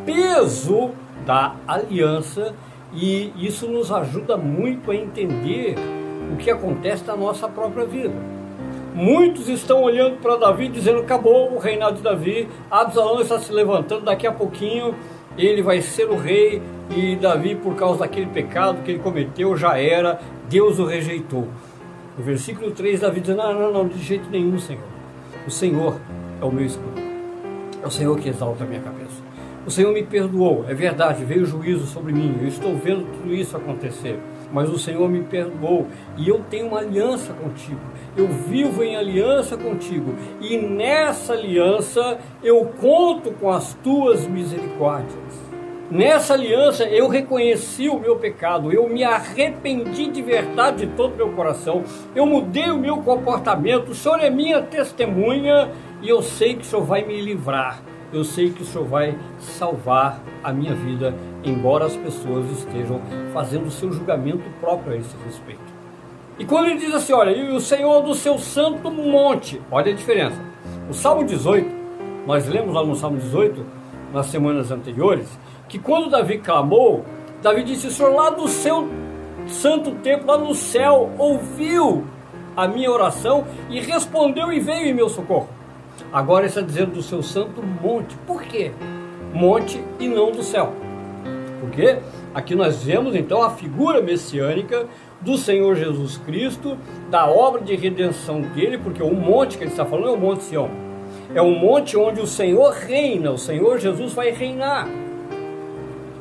peso 0.05 0.91
da 1.25 1.57
aliança 1.67 2.55
e 2.93 3.33
isso 3.37 3.67
nos 3.67 3.91
ajuda 3.91 4.37
muito 4.37 4.91
a 4.91 4.97
entender 4.97 5.75
o 6.33 6.37
que 6.37 6.51
acontece 6.51 7.05
na 7.07 7.17
nossa 7.17 7.49
própria 7.49 7.85
vida. 7.85 8.15
Muitos 8.95 9.49
estão 9.49 9.83
olhando 9.83 10.17
para 10.21 10.37
Davi 10.37 10.69
dizendo: 10.69 11.01
acabou 11.01 11.53
o 11.53 11.59
reinado 11.59 11.97
de 11.97 12.03
Davi, 12.03 12.49
Absalão 12.71 13.21
está 13.21 13.39
se 13.39 13.53
levantando, 13.53 14.05
daqui 14.05 14.27
a 14.27 14.33
pouquinho 14.33 14.95
ele 15.37 15.63
vai 15.63 15.83
ser 15.83 16.09
o 16.09 16.17
rei 16.17 16.63
e 16.97 17.17
Davi, 17.17 17.55
por 17.55 17.75
causa 17.75 18.01
daquele 18.01 18.27
pecado 18.27 18.83
que 18.83 18.93
ele 18.93 19.01
cometeu, 19.01 19.57
já 19.57 19.79
era, 19.79 20.19
Deus 20.49 20.79
o 20.79 20.87
rejeitou. 20.87 21.47
No 22.17 22.25
versículo 22.25 22.71
3, 22.71 23.01
Davi 23.01 23.21
diz: 23.21 23.37
Não, 23.37 23.53
não, 23.53 23.73
não, 23.73 23.89
de 23.89 24.03
jeito 24.03 24.31
nenhum, 24.31 24.59
Senhor. 24.59 24.83
O 25.47 25.51
Senhor 25.51 26.01
é 26.41 26.45
o 26.45 26.51
meu 26.51 26.65
escudo, 26.65 27.01
é 27.83 27.87
o 27.87 27.91
Senhor 27.91 28.19
que 28.19 28.29
exalta 28.29 28.65
a 28.65 28.67
minha 28.67 28.81
cabeça. 28.81 29.27
O 29.67 29.71
Senhor 29.71 29.93
me 29.93 30.03
perdoou, 30.03 30.65
é 30.69 30.75
verdade, 30.75 31.25
veio 31.25 31.45
juízo 31.45 31.87
sobre 31.87 32.13
mim, 32.13 32.37
eu 32.41 32.49
estou 32.49 32.75
vendo 32.77 33.05
tudo 33.13 33.35
isso 33.35 33.57
acontecer, 33.57 34.19
mas 34.53 34.71
o 34.71 34.79
Senhor 34.79 35.09
me 35.09 35.23
perdoou. 35.23 35.87
E 36.17 36.29
eu 36.29 36.43
tenho 36.51 36.69
uma 36.69 36.79
aliança 36.79 37.33
contigo, 37.33 37.81
eu 38.17 38.29
vivo 38.29 38.83
em 38.83 38.97
aliança 38.97 39.57
contigo. 39.57 40.15
E 40.41 40.57
nessa 40.57 41.33
aliança 41.33 42.19
eu 42.43 42.65
conto 42.81 43.33
com 43.33 43.51
as 43.51 43.75
tuas 43.75 44.27
misericórdias. 44.27 45.47
Nessa 45.89 46.35
aliança 46.35 46.85
eu 46.85 47.07
reconheci 47.07 47.89
o 47.89 47.99
meu 47.99 48.17
pecado, 48.17 48.73
eu 48.73 48.89
me 48.89 49.05
arrependi 49.05 50.09
de 50.09 50.21
verdade 50.21 50.85
de 50.85 50.93
todo 50.95 51.15
o 51.15 51.17
meu 51.17 51.29
coração, 51.31 51.85
eu 52.13 52.27
mudei 52.27 52.71
o 52.71 52.77
meu 52.77 52.99
comportamento, 52.99 53.91
o 53.91 53.95
Senhor 53.95 54.19
é 54.19 54.29
minha 54.29 54.61
testemunha. 54.63 55.71
E 56.03 56.09
eu 56.09 56.21
sei 56.21 56.55
que 56.55 56.63
o 56.63 56.65
Senhor 56.65 56.85
vai 56.85 57.03
me 57.05 57.21
livrar 57.21 57.81
eu 58.13 58.25
sei 58.25 58.51
que 58.51 58.63
o 58.63 58.65
Senhor 58.65 58.87
vai 58.87 59.17
salvar 59.39 60.21
a 60.43 60.53
minha 60.53 60.75
vida, 60.75 61.15
embora 61.45 61.87
as 61.87 61.97
pessoas 61.97 62.51
estejam 62.51 63.01
fazendo 63.33 63.67
o 63.67 63.71
seu 63.71 63.93
julgamento 63.93 64.45
próprio 64.61 64.93
a 64.93 64.97
esse 64.97 65.15
respeito. 65.25 65.77
E 66.39 66.45
quando 66.45 66.67
ele 66.67 66.79
diz 66.79 66.95
assim, 66.95 67.13
olha, 67.13 67.31
e 67.31 67.51
o 67.51 67.61
Senhor 67.61 68.03
do 68.03 68.15
seu 68.15 68.39
santo 68.39 68.91
monte, 68.91 69.61
olha 69.71 69.93
a 69.93 69.95
diferença. 69.95 70.41
O 70.89 70.95
Salmo 70.95 71.25
18, 71.25 71.69
nós 72.27 72.47
lemos 72.47 72.75
lá 72.75 72.85
no 72.85 72.95
Salmo 72.95 73.17
18, 73.17 73.65
nas 74.13 74.27
semanas 74.27 74.71
anteriores, 74.71 75.27
que 75.69 75.79
quando 75.79 76.11
Davi 76.11 76.39
clamou, 76.39 77.05
Davi 77.43 77.65
disse, 77.65 77.91
Senhor 77.91 78.15
lá 78.15 78.31
do 78.31 78.47
seu 78.49 78.89
santo 79.47 79.93
templo, 79.97 80.27
lá 80.27 80.39
no 80.39 80.55
céu, 80.55 81.11
ouviu 81.19 82.05
a 82.57 82.67
minha 82.67 82.91
oração 82.91 83.45
e 83.71 83.81
respondeu 83.81 84.53
e 84.53 84.61
veio 84.61 84.89
em 84.89 84.95
meu 84.95 85.09
socorro. 85.09 85.56
Agora 86.13 86.47
está 86.47 86.61
dizendo 86.61 86.93
do 86.93 87.03
seu 87.03 87.23
santo 87.23 87.63
monte. 87.63 88.17
Por 88.27 88.43
quê? 88.43 88.73
Monte 89.33 89.83
e 89.99 90.09
não 90.09 90.33
do 90.33 90.43
céu. 90.43 90.73
Porque 91.61 91.99
aqui 92.35 92.55
nós 92.55 92.83
vemos 92.83 93.15
então 93.15 93.43
a 93.43 93.51
figura 93.51 94.01
messiânica 94.01 94.87
do 95.21 95.37
Senhor 95.37 95.75
Jesus 95.75 96.19
Cristo, 96.19 96.77
da 97.11 97.27
obra 97.27 97.63
de 97.63 97.75
redenção 97.75 98.41
dele, 98.41 98.79
porque 98.79 99.03
o 99.03 99.15
monte 99.15 99.59
que 99.59 99.65
ele 99.65 99.71
está 99.71 99.85
falando 99.85 100.09
é 100.09 100.13
o 100.13 100.19
Monte 100.19 100.45
Sião. 100.45 100.71
É 101.35 101.43
um 101.43 101.59
monte 101.59 101.97
onde 101.97 102.21
o 102.21 102.27
Senhor 102.27 102.73
reina, 102.73 103.31
o 103.31 103.39
Senhor 103.39 103.79
Jesus 103.79 104.13
vai 104.13 104.31
reinar 104.31 104.89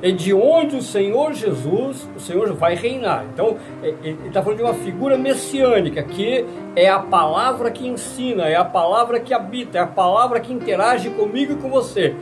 é 0.05 0.12
de 0.12 0.31
onde 0.35 0.75
o 0.75 0.83
Senhor 0.83 1.33
Jesus, 1.33 2.07
o 2.15 2.19
Senhor 2.19 2.53
vai 2.53 2.75
reinar. 2.75 3.25
Então, 3.33 3.57
é, 3.81 3.88
é, 3.88 3.95
ele 4.03 4.27
está 4.27 4.39
falando 4.39 4.59
de 4.59 4.63
uma 4.63 4.75
figura 4.75 5.17
messiânica, 5.17 6.03
que 6.03 6.45
é 6.75 6.88
a 6.88 7.00
palavra 7.00 7.71
que 7.71 7.88
ensina, 7.88 8.43
é 8.43 8.55
a 8.55 8.63
palavra 8.63 9.19
que 9.19 9.33
habita, 9.33 9.79
é 9.79 9.81
a 9.81 9.88
palavra 9.88 10.39
que 10.39 10.53
interage 10.53 11.09
comigo 11.09 11.53
e 11.53 11.55
com 11.55 11.71
você. 11.71 12.13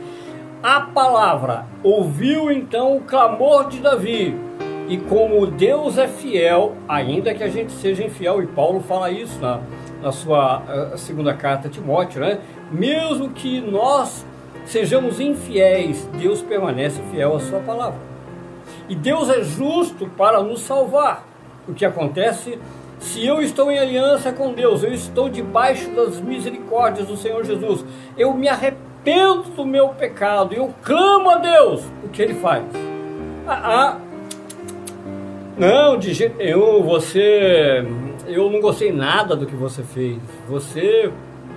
A 0.62 0.80
palavra 0.80 1.66
ouviu 1.82 2.50
então 2.50 2.96
o 2.96 3.02
clamor 3.02 3.68
de 3.68 3.80
Davi, 3.80 4.34
e 4.88 4.96
como 4.96 5.46
Deus 5.46 5.98
é 5.98 6.08
fiel, 6.08 6.76
ainda 6.88 7.34
que 7.34 7.44
a 7.44 7.48
gente 7.48 7.70
seja 7.72 8.02
infiel, 8.02 8.42
e 8.42 8.46
Paulo 8.46 8.80
fala 8.80 9.10
isso 9.10 9.38
na, 9.40 9.60
na 10.00 10.10
sua 10.10 10.94
segunda 10.96 11.34
carta 11.34 11.68
a 11.68 11.70
Timóteo, 11.70 12.22
né? 12.22 12.38
Mesmo 12.72 13.28
que 13.28 13.60
nós 13.60 14.24
sejamos 14.64 15.20
infiéis, 15.20 16.04
Deus 16.18 16.42
permanece 16.42 17.00
fiel 17.10 17.36
à 17.36 17.40
sua 17.40 17.60
palavra. 17.60 17.98
E 18.88 18.94
Deus 18.94 19.28
é 19.30 19.42
justo 19.42 20.08
para 20.16 20.42
nos 20.42 20.60
salvar. 20.60 21.26
O 21.66 21.72
que 21.72 21.84
acontece 21.84 22.58
se 22.98 23.24
eu 23.24 23.42
estou 23.42 23.70
em 23.70 23.78
aliança 23.78 24.32
com 24.32 24.52
Deus, 24.52 24.82
eu 24.82 24.92
estou 24.92 25.28
debaixo 25.28 25.90
das 25.90 26.20
misericórdias 26.20 27.06
do 27.06 27.16
Senhor 27.16 27.44
Jesus, 27.44 27.84
eu 28.16 28.32
me 28.32 28.48
arrependo 28.48 29.42
do 29.50 29.66
meu 29.66 29.90
pecado, 29.90 30.54
eu 30.54 30.72
clamo 30.82 31.30
a 31.30 31.36
Deus, 31.36 31.82
o 32.02 32.08
que 32.08 32.22
ele 32.22 32.34
faz? 32.34 32.64
Ah, 33.46 33.60
ah, 33.62 34.00
não, 35.58 35.98
de 35.98 36.14
jeito 36.14 36.38
nenhum, 36.38 36.82
você, 36.82 37.86
eu 38.26 38.50
não 38.50 38.60
gostei 38.60 38.90
nada 38.90 39.36
do 39.36 39.44
que 39.44 39.54
você 39.54 39.82
fez, 39.82 40.18
você 40.48 41.12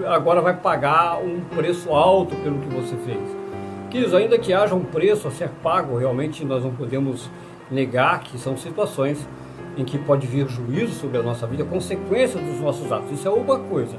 agora 0.06 0.42
vai 0.42 0.56
pagar 0.56 1.20
um 1.20 1.42
preço 1.56 1.92
alto 1.92 2.36
pelo 2.38 2.60
que 2.60 2.70
você 2.70 2.96
fez. 2.98 3.38
Quis, 3.90 4.14
ainda 4.14 4.38
que 4.38 4.54
haja 4.54 4.76
um 4.76 4.84
preço 4.84 5.28
a 5.28 5.32
ser 5.32 5.50
pago, 5.64 5.98
realmente 5.98 6.44
nós 6.44 6.64
não 6.64 6.72
podemos 6.72 7.30
negar 7.72 8.20
que 8.20 8.38
são 8.38 8.58
situações 8.58 9.28
em 9.78 9.86
que 9.86 9.98
pode 9.98 10.28
vir 10.28 10.48
juízo 10.48 10.94
sobre 10.94 11.18
a 11.20 11.24
nossa 11.24 11.46
vida, 11.48 11.64
consequência 11.64 12.40
dos 12.40 12.60
nossos 12.60 12.92
atos. 12.92 13.12
Isso 13.12 13.28
é 13.28 13.32
uma 13.32 13.60
coisa. 13.60 13.96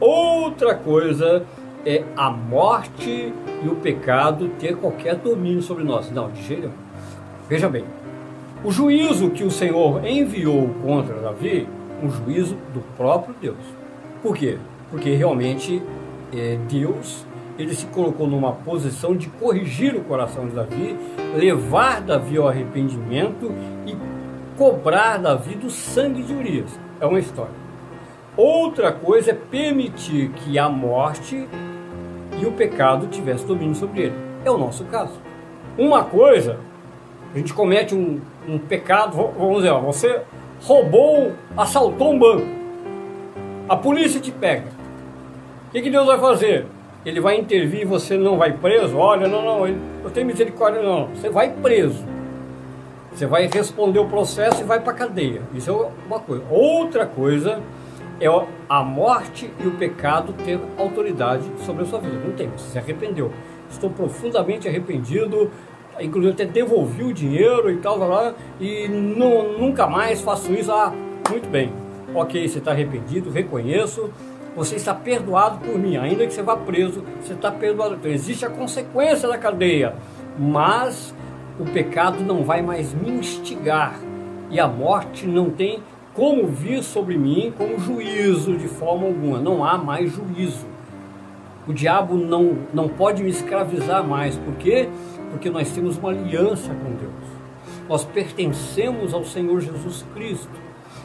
Outra 0.00 0.74
coisa 0.74 1.44
é 1.86 2.04
a 2.16 2.30
morte 2.30 3.32
e 3.62 3.68
o 3.68 3.76
pecado 3.76 4.48
ter 4.58 4.76
qualquer 4.76 5.16
domínio 5.16 5.62
sobre 5.62 5.84
nós. 5.84 6.10
Não, 6.10 6.30
de 6.30 6.42
jeito 6.42 6.62
nenhum. 6.62 6.74
Veja 7.48 7.68
bem, 7.68 7.84
o 8.64 8.70
juízo 8.70 9.30
que 9.30 9.44
o 9.44 9.50
Senhor 9.50 10.04
enviou 10.06 10.68
contra 10.82 11.20
Davi, 11.20 11.68
um 12.02 12.10
juízo 12.10 12.56
do 12.72 12.80
próprio 12.96 13.34
Deus. 13.40 13.56
Por 14.22 14.36
quê? 14.36 14.58
Porque 14.92 15.14
realmente 15.14 15.82
é, 16.32 16.58
Deus 16.70 17.26
ele 17.58 17.74
se 17.74 17.86
colocou 17.86 18.26
numa 18.26 18.52
posição 18.52 19.16
de 19.16 19.28
corrigir 19.28 19.96
o 19.96 20.04
coração 20.04 20.46
de 20.46 20.54
Davi, 20.54 20.96
levar 21.34 22.00
Davi 22.00 22.36
ao 22.36 22.48
arrependimento 22.48 23.52
e 23.86 23.96
cobrar 24.56 25.16
Davi 25.16 25.54
do 25.54 25.70
sangue 25.70 26.22
de 26.22 26.34
Urias. 26.34 26.78
É 27.00 27.06
uma 27.06 27.18
história. 27.18 27.54
Outra 28.36 28.92
coisa 28.92 29.30
é 29.30 29.34
permitir 29.34 30.30
que 30.30 30.58
a 30.58 30.68
morte 30.68 31.46
e 32.40 32.46
o 32.46 32.52
pecado 32.52 33.06
tivesse 33.06 33.44
domínio 33.46 33.74
sobre 33.74 34.02
ele. 34.02 34.14
É 34.44 34.50
o 34.50 34.58
nosso 34.58 34.84
caso. 34.84 35.20
Uma 35.76 36.04
coisa, 36.04 36.58
a 37.34 37.38
gente 37.38 37.52
comete 37.52 37.94
um, 37.94 38.20
um 38.48 38.58
pecado, 38.58 39.16
vamos 39.38 39.62
dizer, 39.62 39.72
você 39.80 40.22
roubou, 40.62 41.32
assaltou 41.56 42.12
um 42.12 42.18
banco. 42.18 42.46
A 43.68 43.76
polícia 43.76 44.20
te 44.20 44.30
pega. 44.30 44.71
O 45.72 45.74
que, 45.74 45.80
que 45.80 45.90
Deus 45.90 46.06
vai 46.06 46.18
fazer? 46.20 46.66
Ele 47.02 47.18
vai 47.18 47.40
intervir 47.40 47.86
você 47.86 48.18
não 48.18 48.36
vai 48.36 48.52
preso? 48.52 48.94
Olha, 48.98 49.26
não, 49.26 49.42
não, 49.42 49.66
ele, 49.66 49.80
eu 50.04 50.10
tenho 50.10 50.26
misericórdia, 50.26 50.82
não. 50.82 51.06
Você 51.06 51.30
vai 51.30 51.50
preso. 51.50 52.04
Você 53.10 53.24
vai 53.24 53.48
responder 53.50 53.98
o 53.98 54.06
processo 54.06 54.60
e 54.60 54.64
vai 54.64 54.80
para 54.80 54.92
a 54.92 54.96
cadeia. 54.96 55.40
Isso 55.54 55.70
é 55.70 56.06
uma 56.06 56.20
coisa. 56.20 56.44
Outra 56.50 57.06
coisa 57.06 57.62
é 58.20 58.26
a 58.68 58.82
morte 58.82 59.50
e 59.64 59.66
o 59.66 59.70
pecado 59.70 60.34
ter 60.44 60.60
autoridade 60.76 61.50
sobre 61.64 61.84
a 61.84 61.86
sua 61.86 62.00
vida. 62.00 62.20
Não 62.22 62.32
tem, 62.32 62.50
você 62.50 62.72
se 62.72 62.78
arrependeu. 62.78 63.32
Estou 63.70 63.88
profundamente 63.88 64.68
arrependido, 64.68 65.50
inclusive 65.98 66.34
até 66.34 66.44
devolvi 66.44 67.02
o 67.02 67.14
dinheiro 67.14 67.70
e 67.70 67.78
tal, 67.78 67.98
tal, 67.98 68.34
e 68.60 68.88
não, 68.88 69.58
nunca 69.58 69.86
mais 69.86 70.20
faço 70.20 70.52
isso. 70.52 70.70
Ah, 70.70 70.92
muito 71.30 71.48
bem, 71.48 71.72
ok, 72.14 72.46
você 72.46 72.58
está 72.58 72.72
arrependido, 72.72 73.30
reconheço, 73.30 74.10
você 74.54 74.76
está 74.76 74.94
perdoado 74.94 75.58
por 75.58 75.78
mim, 75.78 75.96
ainda 75.96 76.26
que 76.26 76.32
você 76.32 76.42
vá 76.42 76.56
preso, 76.56 77.04
você 77.20 77.32
está 77.32 77.50
perdoado. 77.50 77.94
Então 77.94 78.10
existe 78.10 78.44
a 78.44 78.50
consequência 78.50 79.28
da 79.28 79.38
cadeia, 79.38 79.94
mas 80.38 81.14
o 81.58 81.64
pecado 81.64 82.22
não 82.22 82.44
vai 82.44 82.62
mais 82.62 82.92
me 82.92 83.10
instigar 83.10 83.98
e 84.50 84.60
a 84.60 84.68
morte 84.68 85.26
não 85.26 85.50
tem 85.50 85.82
como 86.14 86.46
vir 86.46 86.82
sobre 86.82 87.16
mim 87.16 87.52
como 87.56 87.78
juízo 87.78 88.56
de 88.56 88.68
forma 88.68 89.06
alguma. 89.06 89.38
Não 89.38 89.64
há 89.64 89.78
mais 89.78 90.12
juízo. 90.12 90.66
O 91.66 91.72
diabo 91.72 92.16
não, 92.16 92.58
não 92.74 92.88
pode 92.88 93.22
me 93.22 93.30
escravizar 93.30 94.06
mais. 94.06 94.36
Por 94.36 94.54
quê? 94.56 94.88
Porque 95.30 95.48
nós 95.48 95.70
temos 95.70 95.96
uma 95.96 96.10
aliança 96.10 96.74
com 96.74 96.90
Deus. 96.90 97.12
Nós 97.88 98.04
pertencemos 98.04 99.14
ao 99.14 99.24
Senhor 99.24 99.60
Jesus 99.60 100.04
Cristo. 100.14 100.60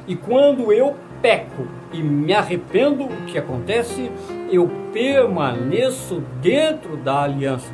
E 0.07 0.15
quando 0.15 0.71
eu 0.73 0.95
peco 1.21 1.65
e 1.91 2.01
me 2.01 2.33
arrependo, 2.33 3.05
o 3.05 3.25
que 3.25 3.37
acontece? 3.37 4.11
Eu 4.51 4.69
permaneço 4.93 6.23
dentro 6.41 6.97
da 6.97 7.23
aliança. 7.23 7.71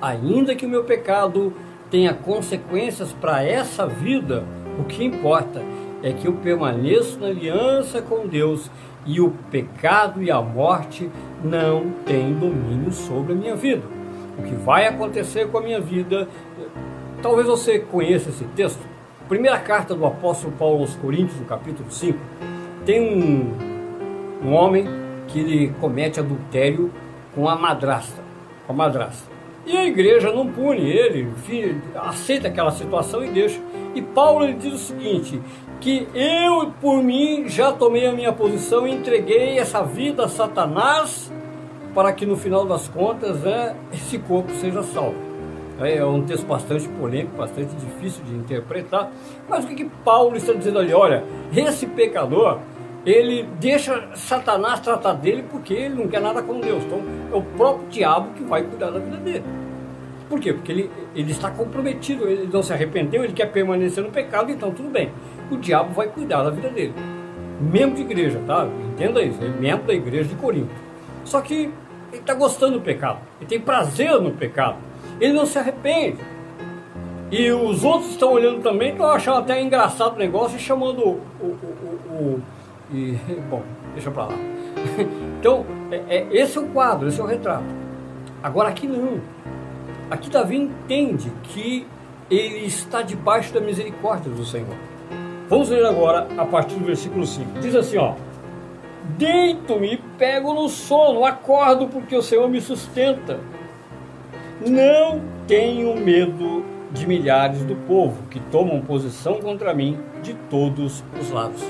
Ainda 0.00 0.54
que 0.54 0.66
o 0.66 0.68
meu 0.68 0.84
pecado 0.84 1.52
tenha 1.90 2.12
consequências 2.12 3.12
para 3.12 3.42
essa 3.42 3.86
vida, 3.86 4.44
o 4.78 4.84
que 4.84 5.04
importa 5.04 5.62
é 6.02 6.12
que 6.12 6.26
eu 6.26 6.34
permaneço 6.34 7.18
na 7.18 7.28
aliança 7.28 8.02
com 8.02 8.26
Deus 8.26 8.70
e 9.06 9.20
o 9.20 9.30
pecado 9.50 10.22
e 10.22 10.30
a 10.30 10.40
morte 10.40 11.10
não 11.42 11.90
têm 12.04 12.34
domínio 12.34 12.92
sobre 12.92 13.32
a 13.32 13.36
minha 13.36 13.56
vida. 13.56 13.82
O 14.38 14.42
que 14.42 14.54
vai 14.54 14.86
acontecer 14.86 15.48
com 15.48 15.58
a 15.58 15.62
minha 15.62 15.80
vida, 15.80 16.28
talvez 17.22 17.46
você 17.46 17.78
conheça 17.78 18.30
esse 18.30 18.44
texto. 18.56 18.93
Primeira 19.28 19.58
carta 19.58 19.94
do 19.94 20.04
apóstolo 20.04 20.52
Paulo 20.52 20.80
aos 20.80 20.94
Coríntios, 20.96 21.40
no 21.40 21.46
capítulo 21.46 21.90
5, 21.90 22.18
tem 22.84 23.00
um, 23.00 24.46
um 24.46 24.52
homem 24.52 24.86
que 25.28 25.40
ele 25.40 25.72
comete 25.80 26.20
adultério 26.20 26.92
com 27.34 27.48
a 27.48 27.56
madrasta, 27.56 28.22
com 28.66 28.74
a 28.74 28.76
madrasta. 28.76 29.32
E 29.64 29.74
a 29.74 29.86
igreja 29.86 30.30
não 30.30 30.46
pune 30.48 30.90
ele, 30.90 31.26
aceita 31.94 32.48
aquela 32.48 32.70
situação 32.70 33.24
e 33.24 33.30
deixa. 33.30 33.58
E 33.94 34.02
Paulo 34.02 34.44
ele 34.44 34.54
diz 34.54 34.74
o 34.74 34.78
seguinte: 34.78 35.40
que 35.80 36.06
eu, 36.14 36.70
por 36.78 37.02
mim, 37.02 37.48
já 37.48 37.72
tomei 37.72 38.06
a 38.06 38.12
minha 38.12 38.32
posição 38.32 38.86
e 38.86 38.92
entreguei 38.92 39.58
essa 39.58 39.82
vida 39.82 40.26
a 40.26 40.28
Satanás 40.28 41.32
para 41.94 42.12
que 42.12 42.26
no 42.26 42.36
final 42.36 42.66
das 42.66 42.88
contas 42.88 43.42
é, 43.46 43.74
esse 43.90 44.18
corpo 44.18 44.52
seja 44.52 44.82
salvo. 44.82 45.33
É, 45.80 45.96
é 45.96 46.04
um 46.04 46.22
texto 46.22 46.46
bastante 46.46 46.88
polêmico, 46.88 47.36
bastante 47.36 47.74
difícil 47.76 48.24
de 48.24 48.34
interpretar, 48.34 49.10
mas 49.48 49.64
o 49.64 49.68
que, 49.68 49.74
que 49.74 49.84
Paulo 50.04 50.36
está 50.36 50.52
dizendo 50.52 50.78
ali? 50.78 50.92
Olha, 50.92 51.24
esse 51.54 51.86
pecador, 51.86 52.60
ele 53.04 53.48
deixa 53.60 54.08
Satanás 54.14 54.80
tratar 54.80 55.14
dele 55.14 55.44
porque 55.50 55.74
ele 55.74 55.94
não 55.94 56.08
quer 56.08 56.20
nada 56.20 56.42
com 56.42 56.60
Deus. 56.60 56.84
Então 56.84 57.02
é 57.32 57.36
o 57.36 57.42
próprio 57.42 57.88
diabo 57.88 58.32
que 58.34 58.44
vai 58.44 58.62
cuidar 58.62 58.90
da 58.90 58.98
vida 58.98 59.16
dele. 59.16 59.44
Por 60.28 60.40
quê? 60.40 60.52
Porque 60.52 60.72
ele, 60.72 60.90
ele 61.14 61.30
está 61.30 61.50
comprometido, 61.50 62.26
ele 62.26 62.48
não 62.50 62.62
se 62.62 62.72
arrependeu, 62.72 63.22
ele 63.22 63.34
quer 63.34 63.46
permanecer 63.46 64.02
no 64.02 64.10
pecado, 64.10 64.50
então 64.50 64.72
tudo 64.72 64.88
bem 64.88 65.10
o 65.50 65.56
diabo 65.56 65.92
vai 65.92 66.08
cuidar 66.08 66.42
da 66.42 66.50
vida 66.50 66.68
dele. 66.68 66.94
Membro 67.60 67.96
de 67.96 68.02
igreja, 68.02 68.40
tá? 68.46 68.66
Entenda 68.92 69.22
isso, 69.22 69.42
ele 69.42 69.54
é 69.56 69.60
membro 69.60 69.86
da 69.86 69.94
igreja 69.94 70.28
de 70.28 70.34
Corinto. 70.36 70.74
Só 71.24 71.40
que 71.40 71.70
ele 72.12 72.20
está 72.20 72.34
gostando 72.34 72.78
do 72.78 72.80
pecado, 72.80 73.18
ele 73.40 73.48
tem 73.48 73.60
prazer 73.60 74.20
no 74.20 74.32
pecado, 74.32 74.76
ele 75.20 75.32
não 75.32 75.46
se 75.46 75.58
arrepende. 75.58 76.18
E 77.30 77.50
os 77.50 77.84
outros 77.84 78.12
estão 78.12 78.32
olhando 78.32 78.62
também, 78.62 78.92
estão 78.92 79.10
achando 79.10 79.38
até 79.38 79.60
engraçado 79.60 80.14
o 80.14 80.18
negócio 80.18 80.56
e 80.56 80.60
chamando 80.60 81.00
o. 81.00 81.20
o, 81.40 81.46
o, 81.46 82.14
o 82.14 82.42
e, 82.92 83.18
bom, 83.50 83.62
deixa 83.92 84.10
pra 84.10 84.24
lá. 84.26 84.34
Então, 85.38 85.66
é, 85.90 85.96
é, 86.08 86.26
esse 86.30 86.56
é 86.56 86.60
o 86.62 86.68
quadro, 86.68 87.08
esse 87.08 87.20
é 87.20 87.22
o 87.22 87.26
retrato. 87.26 87.64
Agora 88.42 88.70
aqui 88.70 88.86
não. 88.86 89.20
Aqui 90.10 90.30
Davi 90.30 90.56
entende 90.56 91.30
que 91.42 91.86
ele 92.30 92.64
está 92.64 93.02
debaixo 93.02 93.52
da 93.52 93.60
misericórdia 93.60 94.32
do 94.32 94.44
Senhor. 94.44 94.74
Vamos 95.48 95.68
ler 95.68 95.84
agora 95.84 96.26
a 96.38 96.46
partir 96.46 96.76
do 96.76 96.86
versículo 96.86 97.26
5. 97.26 97.60
Diz 97.60 97.74
assim, 97.74 97.98
ó: 97.98 98.14
Deito-me 99.18 99.94
e 99.94 99.96
pego 100.18 100.54
no 100.54 100.68
sono, 100.68 101.24
acordo 101.24 101.88
porque 101.88 102.16
o 102.16 102.22
Senhor 102.22 102.48
me 102.48 102.60
sustenta. 102.60 103.38
Não 104.66 105.20
tenho 105.46 105.96
medo 105.96 106.64
de 106.92 107.06
milhares 107.06 107.64
do 107.64 107.74
povo 107.86 108.16
que 108.30 108.40
tomam 108.40 108.80
posição 108.80 109.40
contra 109.40 109.74
mim 109.74 109.98
de 110.22 110.34
todos 110.50 111.02
os 111.20 111.30
lados. 111.30 111.62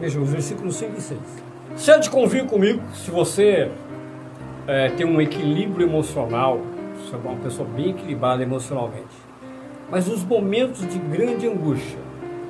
Veja 0.00 0.20
os 0.20 0.30
versículos 0.30 0.76
5 0.76 0.92
e 0.96 1.00
6. 1.00 1.20
Sente 1.76 2.10
convir 2.10 2.46
comigo 2.46 2.80
se 2.94 3.10
você 3.10 3.70
é, 4.66 4.88
tem 4.90 5.06
um 5.06 5.20
equilíbrio 5.20 5.86
emocional, 5.86 6.60
você 6.96 7.14
é 7.14 7.18
uma 7.18 7.36
pessoa 7.36 7.68
bem 7.68 7.90
equilibrada 7.90 8.42
emocionalmente. 8.42 9.14
Mas 9.90 10.06
nos 10.06 10.24
momentos 10.24 10.86
de 10.88 10.98
grande 10.98 11.46
angústia, 11.46 11.98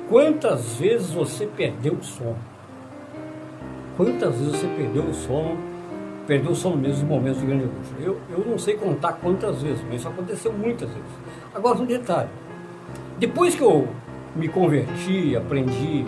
Quantas 0.07 0.75
vezes 0.75 1.11
você 1.11 1.47
perdeu 1.47 1.93
o 1.93 2.03
sono? 2.03 2.37
Quantas 3.97 4.35
vezes 4.35 4.59
você 4.61 4.67
perdeu 4.67 5.03
o 5.03 5.13
sono? 5.15 5.57
Perdeu 6.27 6.51
o 6.51 6.55
sono 6.55 6.75
mesmo 6.75 7.05
em 7.05 7.09
momentos 7.09 7.39
de 7.39 7.45
grande 7.45 7.65
angústia? 7.65 7.95
Eu, 7.99 8.19
eu 8.29 8.43
não 8.45 8.57
sei 8.57 8.75
contar 8.75 9.13
quantas 9.13 9.61
vezes, 9.61 9.83
mas 9.85 9.99
isso 9.99 10.07
aconteceu 10.07 10.51
muitas 10.51 10.89
vezes. 10.89 11.11
Agora, 11.53 11.77
um 11.77 11.85
detalhe. 11.85 12.29
Depois 13.19 13.55
que 13.55 13.61
eu 13.61 13.87
me 14.35 14.47
converti, 14.47 15.35
aprendi 15.35 16.03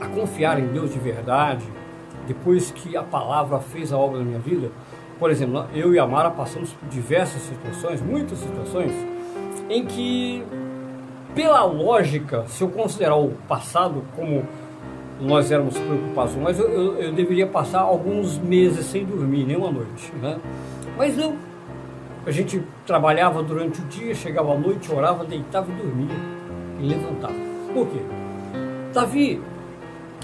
a 0.00 0.06
confiar 0.06 0.60
em 0.60 0.66
Deus 0.68 0.92
de 0.92 0.98
verdade, 0.98 1.64
depois 2.26 2.70
que 2.70 2.96
a 2.96 3.02
palavra 3.02 3.58
fez 3.58 3.92
a 3.92 3.98
obra 3.98 4.18
na 4.18 4.24
minha 4.24 4.38
vida, 4.38 4.70
por 5.18 5.30
exemplo, 5.30 5.66
eu 5.74 5.94
e 5.94 5.98
a 5.98 6.06
Mara 6.06 6.30
passamos 6.30 6.72
por 6.72 6.88
diversas 6.88 7.42
situações, 7.42 8.00
muitas 8.00 8.38
situações, 8.38 8.92
em 9.68 9.84
que 9.84 10.44
pela 11.34 11.64
lógica, 11.64 12.44
se 12.48 12.62
eu 12.62 12.68
considerar 12.68 13.16
o 13.16 13.30
passado 13.46 14.02
como 14.16 14.44
nós 15.20 15.50
éramos 15.50 15.76
preocupados, 15.78 16.34
mas 16.36 16.58
eu, 16.58 16.68
eu, 16.68 16.96
eu, 16.96 17.12
deveria 17.12 17.46
passar 17.46 17.80
alguns 17.80 18.38
meses 18.38 18.86
sem 18.86 19.04
dormir, 19.04 19.44
nem 19.44 19.56
uma 19.56 19.70
noite, 19.70 20.12
né? 20.20 20.38
Mas 20.96 21.16
não. 21.16 21.36
A 22.26 22.30
gente 22.30 22.62
trabalhava 22.86 23.42
durante 23.42 23.80
o 23.80 23.84
dia, 23.84 24.14
chegava 24.14 24.52
à 24.52 24.58
noite, 24.58 24.92
orava, 24.92 25.24
deitava 25.24 25.70
e 25.70 25.74
dormia 25.74 26.16
e 26.78 26.86
levantava. 26.86 27.34
Por 27.72 27.86
quê? 27.88 28.00
Davi, 28.92 29.40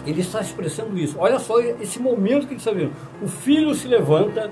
ele 0.07 0.21
está 0.21 0.41
expressando 0.41 0.99
isso. 0.99 1.17
Olha 1.19 1.39
só 1.39 1.59
esse 1.61 1.99
momento 2.01 2.47
que 2.47 2.53
ele 2.53 2.61
está 2.61 2.71
vendo. 2.71 2.93
O 3.23 3.29
filho 3.29 3.75
se 3.75 3.89
levanta, 3.89 4.51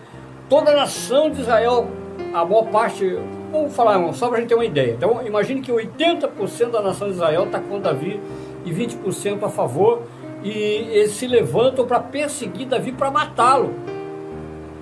toda 0.49 0.71
a 0.71 0.77
nação 0.77 1.31
de 1.31 1.41
Israel, 1.41 1.89
a 2.33 2.45
maior 2.45 2.67
parte, 2.71 3.19
Vamos 3.55 3.77
falar, 3.77 4.13
só 4.15 4.27
para 4.27 4.39
a 4.39 4.41
gente 4.41 4.49
ter 4.49 4.57
uma 4.57 4.65
ideia. 4.65 4.95
Então, 4.95 5.25
imagine 5.25 5.61
que 5.61 5.71
80% 5.71 6.71
da 6.73 6.83
nação 6.83 7.07
de 7.07 7.15
Israel 7.15 7.45
está 7.45 7.61
com 7.61 7.79
Davi 7.79 8.21
e 8.65 8.73
20% 8.73 9.45
a 9.45 9.49
favor, 9.49 10.03
e 10.45 10.51
eles 10.51 11.13
se 11.13 11.27
levantam 11.27 11.87
para 11.87 11.99
perseguir 11.99 12.69
Davi, 12.69 12.93
para 12.93 13.11
matá-lo. 13.11 13.73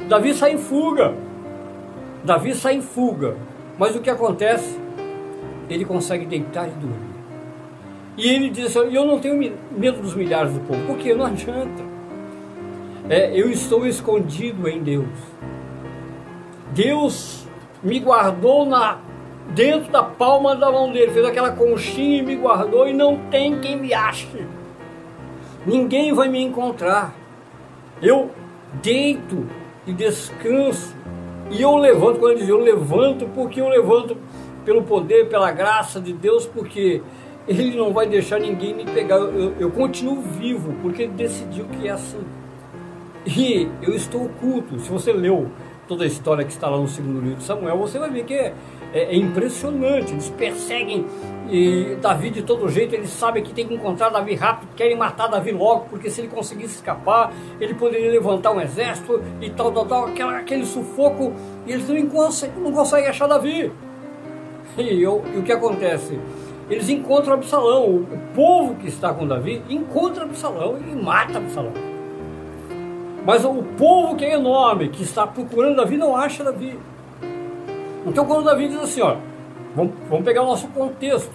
Davi 0.09 0.35
sai 0.35 0.55
em 0.55 0.59
fuga. 0.59 1.15
Davi 2.25 2.53
sai 2.53 2.75
em 2.75 2.83
fuga. 2.83 3.37
Mas 3.79 3.95
o 3.95 4.01
que 4.01 4.11
acontece? 4.11 4.77
Ele 5.71 5.85
consegue 5.85 6.27
deitar 6.27 6.67
e 6.67 6.73
dormir. 6.73 7.13
E 8.19 8.29
ele 8.29 8.51
diz 8.51 8.67
assim: 8.67 8.93
Eu 8.93 9.07
não 9.07 9.21
tenho 9.21 9.57
medo 9.71 10.03
dos 10.03 10.15
milhares 10.15 10.53
do 10.53 10.61
povo. 10.61 10.85
Porque 10.87 11.15
não 11.15 11.27
adianta. 11.27 11.83
É, 13.09 13.31
eu 13.33 13.49
estou 13.49 13.87
escondido 13.87 14.69
em 14.69 14.83
Deus. 14.83 15.09
Deus 16.75 17.47
me 17.83 18.01
guardou 18.01 18.67
na 18.67 18.99
dentro 19.55 19.91
da 19.91 20.03
palma 20.03 20.55
da 20.55 20.71
mão 20.71 20.93
dele, 20.93 21.11
fez 21.11 21.27
aquela 21.27 21.51
conchinha 21.51 22.19
e 22.19 22.23
me 22.23 22.37
guardou 22.37 22.89
e 22.89 22.93
não 22.93 23.17
tem 23.31 23.59
quem 23.61 23.77
me 23.77 23.93
ache. 23.93 24.47
Ninguém 25.67 26.13
vai 26.13 26.29
me 26.29 26.43
encontrar. 26.43 27.15
Eu 28.01 28.31
deito 28.83 29.47
e 29.87 29.93
descanso. 29.93 30.95
E 31.51 31.61
eu 31.61 31.77
levanto, 31.77 32.19
quando 32.19 32.33
ele 32.33 32.41
diz 32.41 32.49
eu 32.49 32.59
levanto, 32.59 33.29
porque 33.35 33.61
eu 33.61 33.69
levanto 33.69 34.17
pelo 34.65 34.83
poder, 34.83 35.29
pela 35.29 35.51
graça 35.51 36.01
de 36.01 36.13
Deus, 36.13 36.47
porque 36.47 37.03
ele 37.47 37.77
não 37.77 37.93
vai 37.93 38.07
deixar 38.07 38.41
ninguém 38.41 38.75
me 38.75 38.85
pegar. 38.85 39.17
Eu, 39.17 39.55
eu 39.59 39.71
continuo 39.71 40.21
vivo, 40.21 40.75
porque 40.83 41.03
ele 41.03 41.13
decidiu 41.13 41.67
que 41.67 41.89
é 41.89 41.91
assim. 41.93 42.21
E 43.27 43.69
eu 43.83 43.95
estou 43.95 44.25
oculto. 44.25 44.81
Se 44.81 44.91
você 44.91 45.13
leu 45.13 45.49
toda 45.93 46.05
a 46.05 46.07
história 46.07 46.43
que 46.43 46.53
está 46.53 46.71
lá 46.71 46.79
no 46.79 46.89
segundo 46.89 47.21
livro 47.21 47.37
de 47.37 47.45
Samuel, 47.45 47.77
você 47.77 47.99
vai 47.99 48.09
ver 48.09 48.25
que 48.25 48.33
é, 48.33 48.55
é 48.95 49.15
impressionante. 49.15 50.13
Eles 50.13 50.31
perseguem 50.31 51.05
Davi 52.01 52.31
de 52.31 52.43
todo 52.43 52.67
jeito, 52.71 52.95
eles 52.95 53.11
sabem 53.11 53.43
que 53.43 53.53
tem 53.53 53.69
que 53.69 53.75
encontrar 53.75 54.09
Davi 54.09 54.35
rápido, 54.35 54.71
querem 54.75 54.97
matar 54.97 55.27
Davi 55.27 55.53
logo, 55.53 55.87
porque 55.91 56.09
se 56.09 56.23
ele 56.23 56.29
conseguisse 56.29 56.77
escapar, 56.77 57.31
ele 57.61 57.75
poderia 57.75 58.11
levantar 58.11 58.53
um 58.53 58.61
exército 58.61 59.23
e 59.39 59.51
tal, 59.51 59.71
tal, 59.71 59.85
tal, 59.85 60.07
aquela, 60.07 60.39
aquele 60.39 60.65
sufoco, 60.65 61.35
e 61.67 61.73
eles 61.73 61.87
não 61.87 62.07
conseguem, 62.07 62.63
não 62.63 62.73
conseguem 62.73 63.09
achar 63.11 63.27
Davi. 63.27 63.71
E, 64.79 65.03
eu, 65.03 65.23
e 65.35 65.39
o 65.41 65.43
que 65.43 65.53
acontece? 65.53 66.19
Eles 66.71 66.89
encontram 66.89 67.35
Absalão, 67.35 67.97
o 67.97 68.19
povo 68.35 68.77
que 68.77 68.89
está 68.89 69.13
com 69.13 69.27
Davi 69.27 69.63
encontra 69.69 70.25
Absalão 70.25 70.79
e 70.79 70.95
mata 70.95 71.37
Absalão. 71.37 71.92
Mas 73.25 73.45
o 73.45 73.63
povo 73.79 74.17
que 74.17 74.25
é 74.25 74.35
enorme, 74.35 74.89
que 74.89 75.03
está 75.03 75.27
procurando 75.27 75.77
Davi, 75.77 75.97
não 75.97 76.17
acha 76.17 76.43
Davi. 76.43 76.79
Então 78.07 78.25
quando 78.25 78.45
Davi 78.45 78.69
diz 78.69 78.79
assim, 78.81 79.01
ó, 79.01 79.17
vamos, 79.77 80.25
pegar 80.25 80.43
o 80.43 80.47
nosso 80.47 80.67
contexto. 80.69 81.31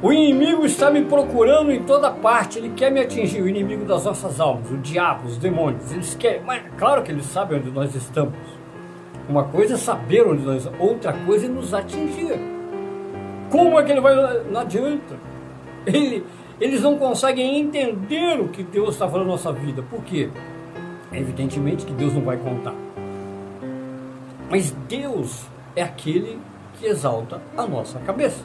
O 0.00 0.12
inimigo 0.12 0.64
está 0.64 0.90
me 0.90 1.02
procurando 1.04 1.72
em 1.72 1.82
toda 1.82 2.10
parte, 2.10 2.58
ele 2.58 2.70
quer 2.70 2.90
me 2.90 3.00
atingir, 3.00 3.42
o 3.42 3.48
inimigo 3.48 3.84
das 3.84 4.04
nossas 4.04 4.38
almas, 4.38 4.70
o 4.70 4.76
diabo, 4.76 5.26
os 5.26 5.36
demônios, 5.36 5.90
eles 5.90 6.14
querem, 6.14 6.40
mas 6.44 6.62
claro 6.76 7.02
que 7.02 7.10
eles 7.10 7.26
sabem 7.26 7.58
onde 7.58 7.70
nós 7.70 7.92
estamos. 7.96 8.34
Uma 9.28 9.44
coisa 9.44 9.74
é 9.74 9.76
saber 9.76 10.26
onde 10.26 10.42
nós 10.42 10.68
outra 10.78 11.12
coisa 11.12 11.46
é 11.46 11.48
nos 11.48 11.74
atingir. 11.74 12.38
Como 13.50 13.78
é 13.78 13.82
que 13.82 13.92
ele 13.92 14.00
vai. 14.00 14.14
Não 14.50 14.60
adianta. 14.60 15.16
Ele, 15.86 16.24
eles 16.60 16.82
não 16.82 16.98
conseguem 16.98 17.58
entender 17.58 18.40
o 18.40 18.48
que 18.48 18.62
Deus 18.62 18.90
está 18.90 19.08
falando 19.08 19.26
na 19.26 19.32
nossa 19.32 19.52
vida. 19.52 19.82
Por 19.82 20.02
quê? 20.02 20.28
Evidentemente 21.12 21.86
que 21.86 21.92
Deus 21.92 22.12
não 22.12 22.22
vai 22.22 22.36
contar. 22.36 22.74
Mas 24.50 24.70
Deus 24.88 25.46
é 25.76 25.82
aquele 25.82 26.38
que 26.78 26.86
exalta 26.86 27.40
a 27.56 27.66
nossa 27.66 27.98
cabeça. 28.00 28.42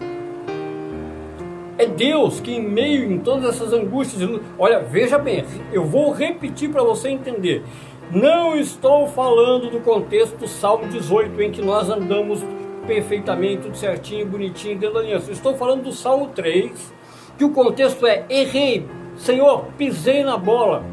É 1.78 1.88
Deus 1.88 2.40
que, 2.40 2.52
em 2.52 2.62
meio 2.62 3.12
em 3.12 3.20
todas 3.20 3.56
essas 3.56 3.74
angústias, 3.74 4.30
olha, 4.60 4.80
veja 4.80 5.18
bem, 5.18 5.44
eu 5.72 5.84
vou 5.84 6.12
repetir 6.12 6.70
para 6.70 6.84
você 6.84 7.10
entender. 7.10 7.64
Não 8.12 8.56
estou 8.56 9.08
falando 9.08 9.72
do 9.72 9.80
contexto 9.80 10.38
do 10.38 10.48
Salmo 10.48 10.88
18, 10.88 11.42
em 11.42 11.52
que 11.52 11.62
nós 11.62 11.90
andamos 11.90 12.44
perfeitamente, 12.86 13.64
tudo 13.64 13.78
certinho, 13.78 14.26
bonitinho, 14.28 14.78
dentro 14.78 14.96
da 14.96 15.00
aliança. 15.00 15.32
estou 15.32 15.56
falando 15.56 15.84
do 15.84 15.92
Salmo 15.92 16.28
3, 16.28 16.94
que 17.38 17.44
o 17.44 17.50
contexto 17.50 18.06
é: 18.06 18.26
errei, 18.30 18.86
Senhor, 19.18 19.66
pisei 19.78 20.24
na 20.24 20.38
bola, 20.38 20.84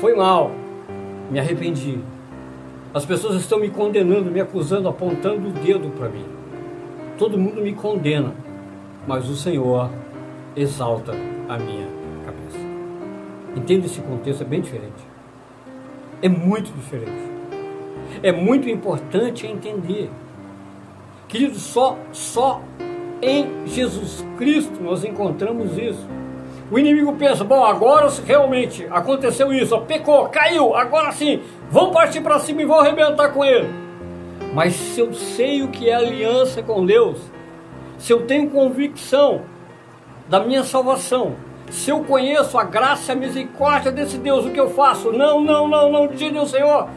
foi 0.00 0.14
mal, 0.14 0.50
me 1.30 1.38
arrependi. 1.38 1.98
As 2.92 3.04
pessoas 3.04 3.36
estão 3.36 3.58
me 3.58 3.68
condenando, 3.68 4.30
me 4.30 4.40
acusando, 4.40 4.88
apontando 4.88 5.48
o 5.48 5.52
dedo 5.52 5.90
para 5.90 6.08
mim. 6.08 6.24
Todo 7.18 7.38
mundo 7.38 7.60
me 7.60 7.74
condena, 7.74 8.32
mas 9.06 9.28
o 9.28 9.36
Senhor 9.36 9.90
exalta 10.54 11.12
a 11.48 11.58
minha 11.58 11.86
cabeça. 12.24 12.58
Entende 13.54 13.86
esse 13.86 14.00
contexto? 14.00 14.42
É 14.42 14.44
bem 14.44 14.60
diferente. 14.60 15.04
É 16.22 16.28
muito 16.28 16.72
diferente. 16.74 17.36
É 18.22 18.32
muito 18.32 18.68
importante 18.68 19.46
entender. 19.46 20.10
Queridos, 21.28 21.62
só, 21.62 21.98
só 22.12 22.62
em 23.22 23.66
Jesus 23.66 24.24
Cristo 24.36 24.82
nós 24.82 25.04
encontramos 25.04 25.76
isso. 25.78 26.06
O 26.70 26.78
inimigo 26.78 27.12
pensa, 27.12 27.44
bom, 27.44 27.64
agora 27.64 28.08
realmente 28.26 28.86
aconteceu 28.90 29.52
isso, 29.52 29.74
ó, 29.74 29.80
pecou, 29.80 30.28
caiu, 30.28 30.74
agora 30.74 31.12
sim, 31.12 31.40
vamos 31.70 31.92
partir 31.92 32.20
para 32.20 32.40
cima 32.40 32.62
e 32.62 32.64
vamos 32.64 32.84
arrebentar 32.84 33.28
com 33.28 33.44
ele. 33.44 33.68
Mas 34.52 34.74
se 34.74 35.00
eu 35.00 35.12
sei 35.12 35.62
o 35.62 35.68
que 35.68 35.88
é 35.88 35.94
aliança 35.94 36.62
com 36.62 36.84
Deus, 36.84 37.20
se 37.98 38.12
eu 38.12 38.26
tenho 38.26 38.50
convicção 38.50 39.42
da 40.28 40.40
minha 40.40 40.64
salvação, 40.64 41.36
se 41.70 41.90
eu 41.90 42.00
conheço 42.04 42.58
a 42.58 42.64
graça 42.64 43.12
e 43.12 43.16
a 43.16 43.18
misericórdia 43.18 43.92
desse 43.92 44.18
Deus, 44.18 44.44
o 44.44 44.50
que 44.50 44.60
eu 44.60 44.70
faço? 44.70 45.12
Não, 45.12 45.40
não, 45.40 45.68
não, 45.68 45.90
não, 45.90 46.08
diga 46.08 46.40
o 46.40 46.46
Senhor. 46.46 46.88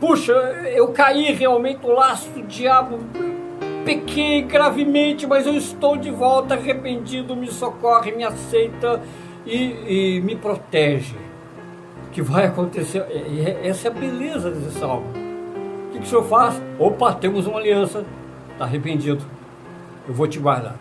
Puxa, 0.00 0.32
eu 0.74 0.88
caí 0.88 1.32
realmente 1.32 1.80
no 1.82 1.94
laço 1.94 2.28
do 2.30 2.42
diabo, 2.42 2.98
pequei 3.84 4.42
gravemente, 4.42 5.26
mas 5.26 5.46
eu 5.46 5.54
estou 5.54 5.96
de 5.96 6.10
volta 6.10 6.54
arrependido, 6.54 7.36
me 7.36 7.48
socorre, 7.48 8.12
me 8.12 8.24
aceita 8.24 9.00
e, 9.46 10.16
e 10.16 10.20
me 10.22 10.34
protege. 10.34 11.14
O 12.06 12.10
que 12.10 12.22
vai 12.22 12.46
acontecer? 12.46 13.04
Essa 13.62 13.88
é 13.88 13.90
a 13.90 13.94
beleza 13.94 14.50
desse 14.50 14.78
salmo. 14.78 15.06
O 15.88 15.92
que, 15.92 15.98
que 15.98 16.04
o 16.04 16.08
senhor 16.08 16.24
faz? 16.24 16.60
Opa, 16.78 17.12
temos 17.12 17.46
uma 17.46 17.58
aliança, 17.58 18.04
está 18.52 18.64
arrependido, 18.64 19.24
eu 20.08 20.14
vou 20.14 20.26
te 20.26 20.38
guardar. 20.38 20.76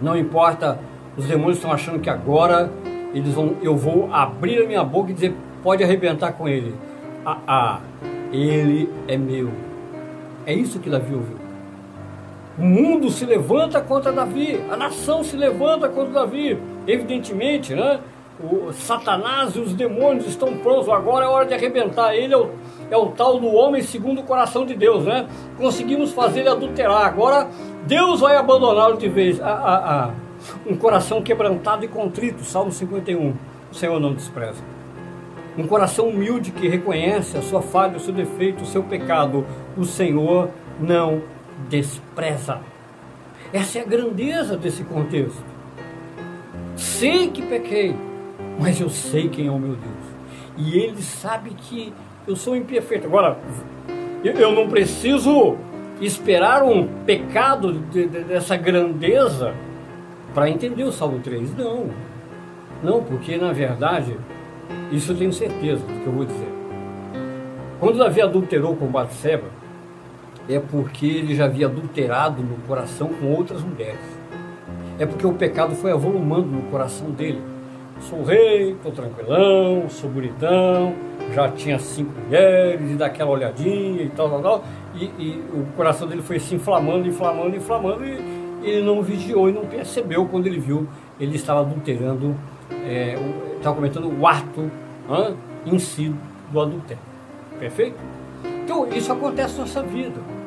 Não 0.00 0.16
importa, 0.16 0.78
os 1.16 1.24
demônios 1.24 1.56
estão 1.56 1.72
achando 1.72 1.98
que 1.98 2.10
agora 2.10 2.70
eles 3.14 3.32
vão, 3.32 3.56
eu 3.62 3.76
vou 3.76 4.12
abrir 4.12 4.62
a 4.62 4.66
minha 4.66 4.84
boca 4.84 5.10
e 5.10 5.14
dizer, 5.14 5.34
pode 5.62 5.82
arrebentar 5.82 6.32
com 6.32 6.48
ele. 6.48 6.74
Ah, 7.24 7.38
ah, 7.46 7.80
ele 8.32 8.88
é 9.08 9.16
meu. 9.16 9.50
É 10.46 10.52
isso 10.52 10.78
que 10.78 10.88
Davi 10.88 11.14
ouviu. 11.14 11.37
O 12.58 12.62
mundo 12.62 13.08
se 13.08 13.24
levanta 13.24 13.80
contra 13.80 14.10
Davi, 14.10 14.60
a 14.68 14.76
nação 14.76 15.22
se 15.22 15.36
levanta 15.36 15.88
contra 15.88 16.12
Davi. 16.12 16.58
Evidentemente, 16.88 17.72
né? 17.72 18.00
O 18.40 18.72
Satanás 18.72 19.54
e 19.54 19.60
os 19.60 19.72
demônios 19.74 20.26
estão 20.26 20.56
prontos, 20.58 20.88
agora 20.88 21.24
é 21.24 21.28
hora 21.28 21.46
de 21.46 21.54
arrebentar. 21.54 22.16
Ele 22.16 22.34
é 22.34 22.36
o, 22.36 22.50
é 22.90 22.96
o 22.96 23.06
tal 23.06 23.38
do 23.38 23.46
homem 23.46 23.80
segundo 23.82 24.22
o 24.22 24.24
coração 24.24 24.66
de 24.66 24.74
Deus, 24.74 25.04
né? 25.04 25.28
Conseguimos 25.56 26.12
fazer 26.12 26.40
ele 26.40 26.48
adulterar, 26.48 27.06
agora 27.06 27.48
Deus 27.86 28.20
vai 28.20 28.36
abandoná-lo 28.36 28.96
de 28.96 29.08
vez. 29.08 29.40
Ah, 29.40 29.46
ah, 29.46 29.82
ah. 29.86 30.14
Um 30.66 30.76
coração 30.76 31.22
quebrantado 31.22 31.84
e 31.84 31.88
contrito, 31.88 32.42
Salmo 32.44 32.72
51. 32.72 33.34
O 33.70 33.74
Senhor 33.74 34.00
não 34.00 34.14
despreza. 34.14 34.62
Um 35.56 35.66
coração 35.66 36.08
humilde 36.08 36.50
que 36.50 36.68
reconhece 36.68 37.36
a 37.36 37.42
sua 37.42 37.62
falha, 37.62 37.96
o 37.96 38.00
seu 38.00 38.14
defeito, 38.14 38.62
o 38.64 38.66
seu 38.66 38.82
pecado. 38.82 39.44
O 39.76 39.84
Senhor 39.84 40.50
não 40.80 41.14
despreza. 41.14 41.37
Essa 43.52 43.78
é 43.78 43.82
a 43.82 43.84
grandeza 43.84 44.56
desse 44.56 44.84
contexto. 44.84 45.44
Sei 46.76 47.28
que 47.28 47.42
pequei, 47.42 47.96
mas 48.60 48.80
eu 48.80 48.88
sei 48.88 49.28
quem 49.28 49.46
é 49.46 49.50
o 49.50 49.58
meu 49.58 49.74
Deus. 49.74 50.08
E 50.56 50.78
Ele 50.78 51.02
sabe 51.02 51.50
que 51.50 51.92
eu 52.26 52.36
sou 52.36 52.56
imperfeito. 52.56 53.06
Agora, 53.06 53.38
eu 54.22 54.52
não 54.52 54.68
preciso 54.68 55.56
esperar 56.00 56.62
um 56.62 56.86
pecado 57.04 57.72
dessa 57.72 58.56
grandeza 58.56 59.54
para 60.34 60.50
entender 60.50 60.84
o 60.84 60.92
Salmo 60.92 61.20
3. 61.20 61.56
Não. 61.56 61.86
Não, 62.82 63.02
porque 63.02 63.36
na 63.36 63.52
verdade, 63.52 64.16
isso 64.92 65.12
eu 65.12 65.16
tenho 65.16 65.32
certeza 65.32 65.84
do 65.84 66.00
que 66.00 66.06
eu 66.06 66.12
vou 66.12 66.24
dizer. 66.24 66.48
Quando 67.80 67.98
Davi 67.98 68.20
adulterou 68.20 68.76
com 68.76 68.86
Batseba, 68.86 69.46
é 70.48 70.58
porque 70.58 71.06
ele 71.06 71.34
já 71.34 71.44
havia 71.44 71.66
adulterado 71.66 72.42
no 72.42 72.56
coração 72.66 73.08
com 73.08 73.32
outras 73.32 73.62
mulheres. 73.62 74.00
É 74.98 75.04
porque 75.04 75.26
o 75.26 75.34
pecado 75.34 75.74
foi 75.74 75.92
avolumando 75.92 76.46
no 76.46 76.62
coração 76.70 77.10
dele. 77.10 77.40
Sou 78.00 78.22
rei, 78.22 78.72
estou 78.72 78.92
tranquilão, 78.92 79.88
sou 79.88 80.08
bonitão, 80.08 80.94
já 81.34 81.48
tinha 81.50 81.78
cinco 81.78 82.12
mulheres 82.20 82.90
e 82.90 82.94
daquela 82.94 83.30
olhadinha 83.30 84.02
e 84.02 84.08
tal, 84.08 84.30
tal, 84.30 84.40
tal. 84.40 84.64
E, 84.94 85.04
e 85.04 85.44
o 85.52 85.66
coração 85.76 86.08
dele 86.08 86.22
foi 86.22 86.38
se 86.38 86.54
inflamando, 86.54 87.06
inflamando, 87.06 87.56
inflamando 87.56 88.04
e 88.04 88.48
ele 88.62 88.82
não 88.82 89.02
vigiou 89.02 89.48
e 89.48 89.52
não 89.52 89.66
percebeu 89.66 90.26
quando 90.26 90.46
ele 90.46 90.58
viu 90.58 90.86
ele 91.20 91.34
estava 91.34 91.60
adulterando, 91.60 92.36
é, 92.70 93.16
estava 93.56 93.74
cometendo 93.74 94.08
o 94.08 94.26
ato 94.26 94.70
hein, 95.10 95.36
em 95.66 95.78
si 95.78 96.14
do 96.52 96.60
adultério. 96.60 97.02
Perfeito? 97.58 97.96
Então 98.64 98.88
isso 98.88 99.12
acontece 99.12 99.54
na 99.54 99.60
nossa 99.60 99.82
vida 99.82 100.37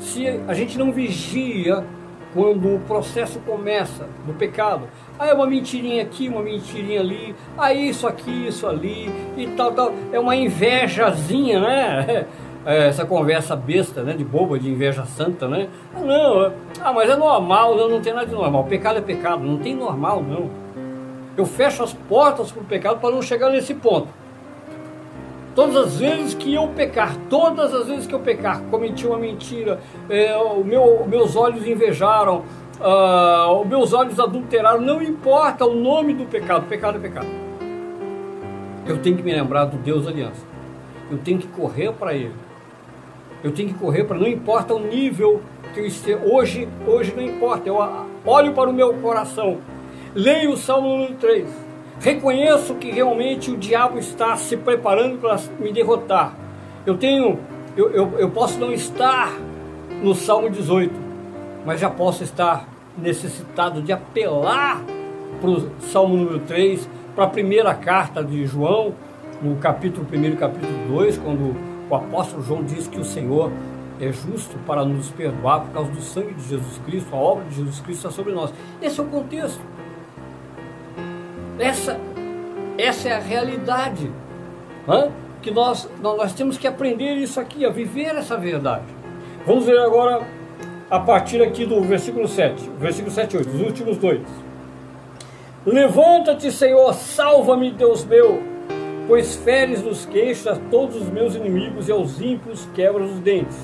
se 0.00 0.26
a 0.48 0.54
gente 0.54 0.78
não 0.78 0.90
vigia 0.90 1.84
quando 2.32 2.76
o 2.76 2.80
processo 2.80 3.38
começa 3.40 4.08
do 4.26 4.32
pecado, 4.32 4.88
aí 5.18 5.30
é 5.30 5.34
uma 5.34 5.46
mentirinha 5.46 6.02
aqui, 6.02 6.28
uma 6.28 6.42
mentirinha 6.42 7.00
ali, 7.00 7.34
aí 7.58 7.88
isso 7.88 8.06
aqui, 8.06 8.46
isso 8.46 8.66
ali 8.66 9.12
e 9.36 9.48
tal, 9.56 9.72
tal, 9.72 9.92
é 10.12 10.18
uma 10.18 10.34
invejazinha, 10.34 11.60
né? 11.60 12.26
É, 12.62 12.88
essa 12.88 13.06
conversa 13.06 13.56
besta, 13.56 14.02
né, 14.02 14.12
de 14.12 14.22
boba, 14.22 14.58
de 14.58 14.68
inveja 14.68 15.06
santa, 15.06 15.48
né? 15.48 15.66
Ah, 15.94 16.00
não, 16.00 16.52
ah, 16.82 16.92
mas 16.92 17.08
é 17.08 17.16
normal, 17.16 17.74
não, 17.74 17.88
não 17.88 18.02
tem 18.02 18.12
nada 18.12 18.26
de 18.26 18.34
normal. 18.34 18.64
Pecado 18.64 18.98
é 18.98 19.00
pecado, 19.00 19.42
não 19.42 19.56
tem 19.56 19.74
normal, 19.74 20.22
não. 20.22 20.50
Eu 21.38 21.46
fecho 21.46 21.82
as 21.82 21.94
portas 21.94 22.52
para 22.52 22.60
o 22.60 22.64
pecado 22.66 23.00
para 23.00 23.14
não 23.14 23.22
chegar 23.22 23.48
nesse 23.48 23.72
ponto. 23.72 24.08
Todas 25.60 25.76
as 25.76 25.98
vezes 25.98 26.32
que 26.32 26.54
eu 26.54 26.68
pecar, 26.68 27.14
todas 27.28 27.74
as 27.74 27.86
vezes 27.86 28.06
que 28.06 28.14
eu 28.14 28.20
pecar, 28.20 28.62
cometi 28.70 29.06
uma 29.06 29.18
mentira, 29.18 29.78
é, 30.08 30.34
o 30.34 30.64
meu, 30.64 31.06
meus 31.06 31.36
olhos 31.36 31.66
invejaram, 31.66 32.44
uh, 32.80 33.62
meus 33.66 33.92
olhos 33.92 34.18
adulteraram, 34.18 34.80
não 34.80 35.02
importa 35.02 35.66
o 35.66 35.74
nome 35.74 36.14
do 36.14 36.24
pecado, 36.24 36.66
pecado 36.66 36.96
é 36.96 37.00
pecado. 37.02 37.26
Eu 38.86 39.02
tenho 39.02 39.18
que 39.18 39.22
me 39.22 39.34
lembrar 39.34 39.66
do 39.66 39.76
Deus 39.76 40.06
da 40.06 40.10
aliança. 40.10 40.40
Eu 41.10 41.18
tenho 41.18 41.38
que 41.38 41.48
correr 41.48 41.92
para 41.92 42.14
Ele. 42.14 42.32
Eu 43.44 43.52
tenho 43.52 43.68
que 43.68 43.74
correr 43.74 44.04
para 44.04 44.16
não 44.16 44.28
importa 44.28 44.72
o 44.72 44.80
nível 44.80 45.42
que 45.74 45.80
eu 45.80 45.84
esteja. 45.84 46.22
Hoje, 46.24 46.66
hoje 46.86 47.12
não 47.14 47.22
importa. 47.22 47.68
Eu 47.68 47.76
olho 48.24 48.54
para 48.54 48.70
o 48.70 48.72
meu 48.72 48.94
coração. 48.94 49.58
Leio 50.14 50.52
o 50.52 50.56
Salmo 50.56 50.88
número 50.88 51.16
3. 51.16 51.69
Reconheço 52.00 52.76
que 52.76 52.90
realmente 52.90 53.50
o 53.50 53.58
diabo 53.58 53.98
está 53.98 54.34
se 54.34 54.56
preparando 54.56 55.18
para 55.18 55.38
me 55.58 55.70
derrotar. 55.70 56.34
Eu 56.86 56.96
tenho, 56.96 57.38
eu, 57.76 57.90
eu, 57.90 58.18
eu 58.18 58.30
posso 58.30 58.58
não 58.58 58.72
estar 58.72 59.30
no 60.02 60.14
Salmo 60.14 60.48
18, 60.48 60.94
mas 61.66 61.78
já 61.78 61.90
posso 61.90 62.24
estar 62.24 62.66
necessitado 62.96 63.82
de 63.82 63.92
apelar 63.92 64.82
para 65.42 65.50
o 65.50 65.70
Salmo 65.80 66.16
número 66.16 66.40
3, 66.40 66.88
para 67.14 67.24
a 67.24 67.28
primeira 67.28 67.74
carta 67.74 68.24
de 68.24 68.46
João, 68.46 68.94
no 69.42 69.56
capítulo 69.56 70.06
1 70.10 70.36
capítulo 70.36 70.72
2, 70.88 71.18
quando 71.18 71.54
o 71.90 71.94
apóstolo 71.94 72.42
João 72.42 72.64
diz 72.64 72.88
que 72.88 72.98
o 72.98 73.04
Senhor 73.04 73.52
é 74.00 74.10
justo 74.10 74.56
para 74.66 74.86
nos 74.86 75.10
perdoar 75.10 75.60
por 75.60 75.72
causa 75.72 75.90
do 75.90 76.00
sangue 76.00 76.32
de 76.32 76.48
Jesus 76.48 76.80
Cristo, 76.86 77.14
a 77.14 77.18
obra 77.18 77.44
de 77.44 77.56
Jesus 77.56 77.80
Cristo 77.80 78.06
está 78.06 78.10
sobre 78.10 78.32
nós. 78.32 78.52
Esse 78.80 79.00
é 79.00 79.02
o 79.02 79.06
contexto. 79.06 79.60
Essa, 81.60 82.00
essa 82.78 83.08
é 83.08 83.12
a 83.12 83.18
realidade. 83.18 84.10
Que 85.42 85.50
nós, 85.50 85.88
nós 86.02 86.32
temos 86.32 86.58
que 86.58 86.66
aprender 86.66 87.14
isso 87.14 87.38
aqui, 87.38 87.64
a 87.64 87.70
viver 87.70 88.16
essa 88.16 88.36
verdade. 88.36 88.86
Vamos 89.46 89.66
ver 89.66 89.78
agora 89.78 90.26
a 90.90 90.98
partir 90.98 91.42
aqui 91.42 91.64
do 91.64 91.80
versículo 91.82 92.26
7, 92.26 92.70
versículo 92.78 93.14
7 93.14 93.34
e 93.34 93.38
8, 93.38 93.48
os 93.48 93.60
últimos 93.60 93.98
dois. 93.98 94.22
Levanta-te, 95.64 96.50
Senhor, 96.50 96.92
salva-me, 96.94 97.70
Deus 97.70 98.04
meu, 98.04 98.42
pois 99.06 99.36
feres 99.36 99.82
nos 99.82 100.04
queixos 100.06 100.46
a 100.46 100.56
todos 100.56 100.96
os 100.96 101.08
meus 101.08 101.34
inimigos 101.34 101.88
e 101.88 101.92
aos 101.92 102.20
ímpios 102.20 102.66
quebras 102.74 103.10
os 103.10 103.20
dentes. 103.20 103.56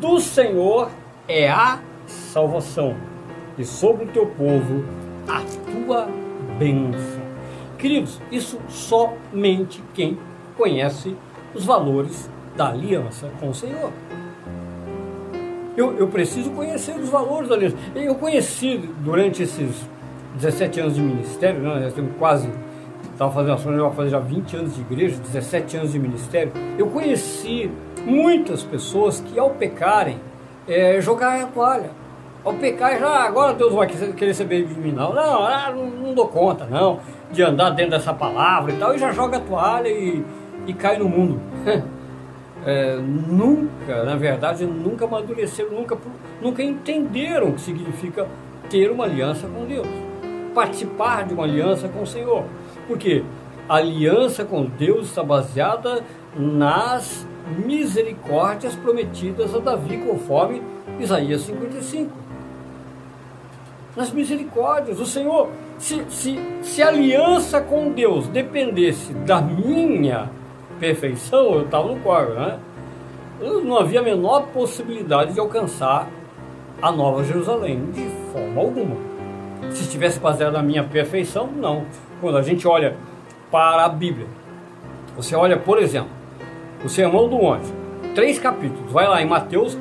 Do 0.00 0.18
Senhor 0.18 0.90
é 1.28 1.48
a 1.48 1.78
salvação, 2.06 2.96
e 3.56 3.64
sobre 3.64 4.06
o 4.06 4.08
teu 4.08 4.26
povo 4.26 4.84
a 5.28 5.40
tua 5.70 6.23
bênção. 6.58 7.22
Queridos, 7.78 8.20
isso 8.30 8.58
somente 8.68 9.82
quem 9.92 10.18
conhece 10.56 11.14
os 11.54 11.64
valores 11.64 12.30
da 12.56 12.68
aliança 12.68 13.30
com 13.40 13.50
o 13.50 13.54
Senhor. 13.54 13.92
Eu, 15.76 15.96
eu 15.98 16.06
preciso 16.08 16.50
conhecer 16.52 16.96
os 16.96 17.08
valores 17.08 17.48
da 17.48 17.56
aliança. 17.56 17.76
Eu 17.94 18.14
conheci 18.14 18.78
durante 19.00 19.42
esses 19.42 19.88
17 20.36 20.80
anos 20.80 20.94
de 20.94 21.02
ministério, 21.02 21.60
né? 21.60 21.92
Tenho 21.94 22.08
quase, 22.18 22.48
estava 23.12 23.32
fazendo 23.32 23.54
ações, 23.54 23.76
eu 23.76 23.90
fazer 23.92 24.10
já 24.10 24.18
20 24.20 24.56
anos 24.56 24.74
de 24.76 24.80
igreja, 24.80 25.16
17 25.16 25.76
anos 25.76 25.92
de 25.92 25.98
ministério. 25.98 26.52
Eu 26.78 26.86
conheci 26.86 27.70
muitas 28.04 28.62
pessoas 28.62 29.20
que 29.20 29.38
ao 29.38 29.50
pecarem, 29.50 30.18
é, 30.68 31.00
jogarem 31.00 31.42
a 31.42 31.46
toalha. 31.46 31.90
Ao 32.44 32.52
pecar, 32.54 32.98
já 32.98 33.08
agora 33.24 33.54
Deus 33.54 33.72
vai 33.72 33.86
querer 33.86 34.34
saber 34.34 34.66
de 34.66 34.74
mim, 34.74 34.92
não. 34.92 35.14
Não, 35.14 35.44
ah, 35.44 35.72
não, 35.74 35.86
não, 35.86 36.14
dou 36.14 36.28
conta, 36.28 36.66
não, 36.66 37.00
de 37.30 37.42
andar 37.42 37.70
dentro 37.70 37.92
dessa 37.92 38.12
palavra 38.12 38.72
e 38.72 38.76
tal, 38.76 38.94
e 38.94 38.98
já 38.98 39.12
joga 39.12 39.38
a 39.38 39.40
toalha 39.40 39.88
e, 39.88 40.24
e 40.66 40.74
cai 40.74 40.98
no 40.98 41.08
mundo. 41.08 41.40
É, 42.66 42.96
nunca, 42.96 44.04
na 44.04 44.16
verdade, 44.16 44.64
nunca 44.64 45.04
amadureceram, 45.04 45.72
nunca, 45.72 45.98
nunca 46.40 46.62
entenderam 46.62 47.48
o 47.48 47.52
que 47.52 47.60
significa 47.60 48.26
ter 48.70 48.90
uma 48.90 49.04
aliança 49.04 49.46
com 49.46 49.66
Deus 49.66 49.86
participar 50.54 51.26
de 51.26 51.34
uma 51.34 51.44
aliança 51.44 51.88
com 51.88 52.02
o 52.02 52.06
Senhor. 52.06 52.44
Porque 52.86 53.24
a 53.68 53.76
aliança 53.76 54.44
com 54.44 54.64
Deus 54.64 55.08
está 55.08 55.22
baseada 55.22 56.02
nas 56.36 57.26
misericórdias 57.66 58.74
prometidas 58.74 59.54
a 59.54 59.58
Davi, 59.58 59.98
conforme 59.98 60.62
Isaías 60.98 61.42
55. 61.42 62.23
Nas 63.96 64.10
misericórdias, 64.10 64.98
o 64.98 65.06
Senhor, 65.06 65.50
se, 65.78 66.04
se, 66.08 66.38
se 66.62 66.82
aliança 66.82 67.60
com 67.60 67.92
Deus 67.92 68.26
dependesse 68.26 69.12
da 69.12 69.40
minha 69.40 70.28
perfeição, 70.80 71.54
eu 71.54 71.62
estava 71.62 71.86
no 71.88 72.00
quadro, 72.00 72.34
né? 72.34 72.58
Não 73.40 73.78
havia 73.78 74.00
a 74.00 74.02
menor 74.02 74.48
possibilidade 74.48 75.34
de 75.34 75.40
alcançar 75.40 76.08
a 76.82 76.90
Nova 76.90 77.22
Jerusalém, 77.24 77.90
de 77.92 78.08
forma 78.32 78.60
alguma. 78.60 78.96
Se 79.70 79.82
estivesse 79.82 80.18
baseado 80.18 80.54
na 80.54 80.62
minha 80.62 80.82
perfeição, 80.82 81.46
não. 81.46 81.84
Quando 82.20 82.36
a 82.38 82.42
gente 82.42 82.66
olha 82.66 82.96
para 83.50 83.84
a 83.84 83.88
Bíblia, 83.88 84.26
você 85.16 85.36
olha, 85.36 85.56
por 85.56 85.78
exemplo, 85.78 86.10
o 86.84 86.88
Sermão 86.88 87.28
do 87.28 87.36
Monte, 87.36 87.72
três 88.14 88.38
capítulos, 88.38 88.90
vai 88.90 89.06
lá 89.06 89.22
em 89.22 89.26
Mateus, 89.26 89.78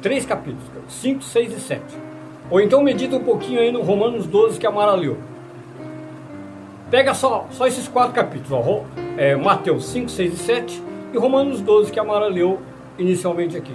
três 0.00 0.24
capítulos, 0.24 0.64
5, 0.88 1.22
6 1.22 1.52
e 1.52 1.60
7. 1.60 2.05
Ou 2.50 2.60
então 2.60 2.82
medita 2.82 3.16
um 3.16 3.24
pouquinho 3.24 3.60
aí 3.60 3.72
no 3.72 3.82
Romanos 3.82 4.26
12 4.26 4.58
que 4.58 4.66
a 4.66 4.70
Mara 4.70 4.92
leu. 4.92 5.18
Pega 6.90 7.12
só, 7.14 7.46
só 7.50 7.66
esses 7.66 7.88
quatro 7.88 8.12
capítulos, 8.12 8.52
ó, 8.52 8.84
é, 9.16 9.34
Mateus 9.34 9.86
5, 9.86 10.08
6 10.08 10.32
e 10.32 10.36
7 10.36 10.82
e 11.12 11.18
Romanos 11.18 11.60
12 11.60 11.90
que 11.90 11.98
a 11.98 12.04
Mara 12.04 12.28
leu 12.28 12.60
inicialmente 12.96 13.56
aqui. 13.56 13.74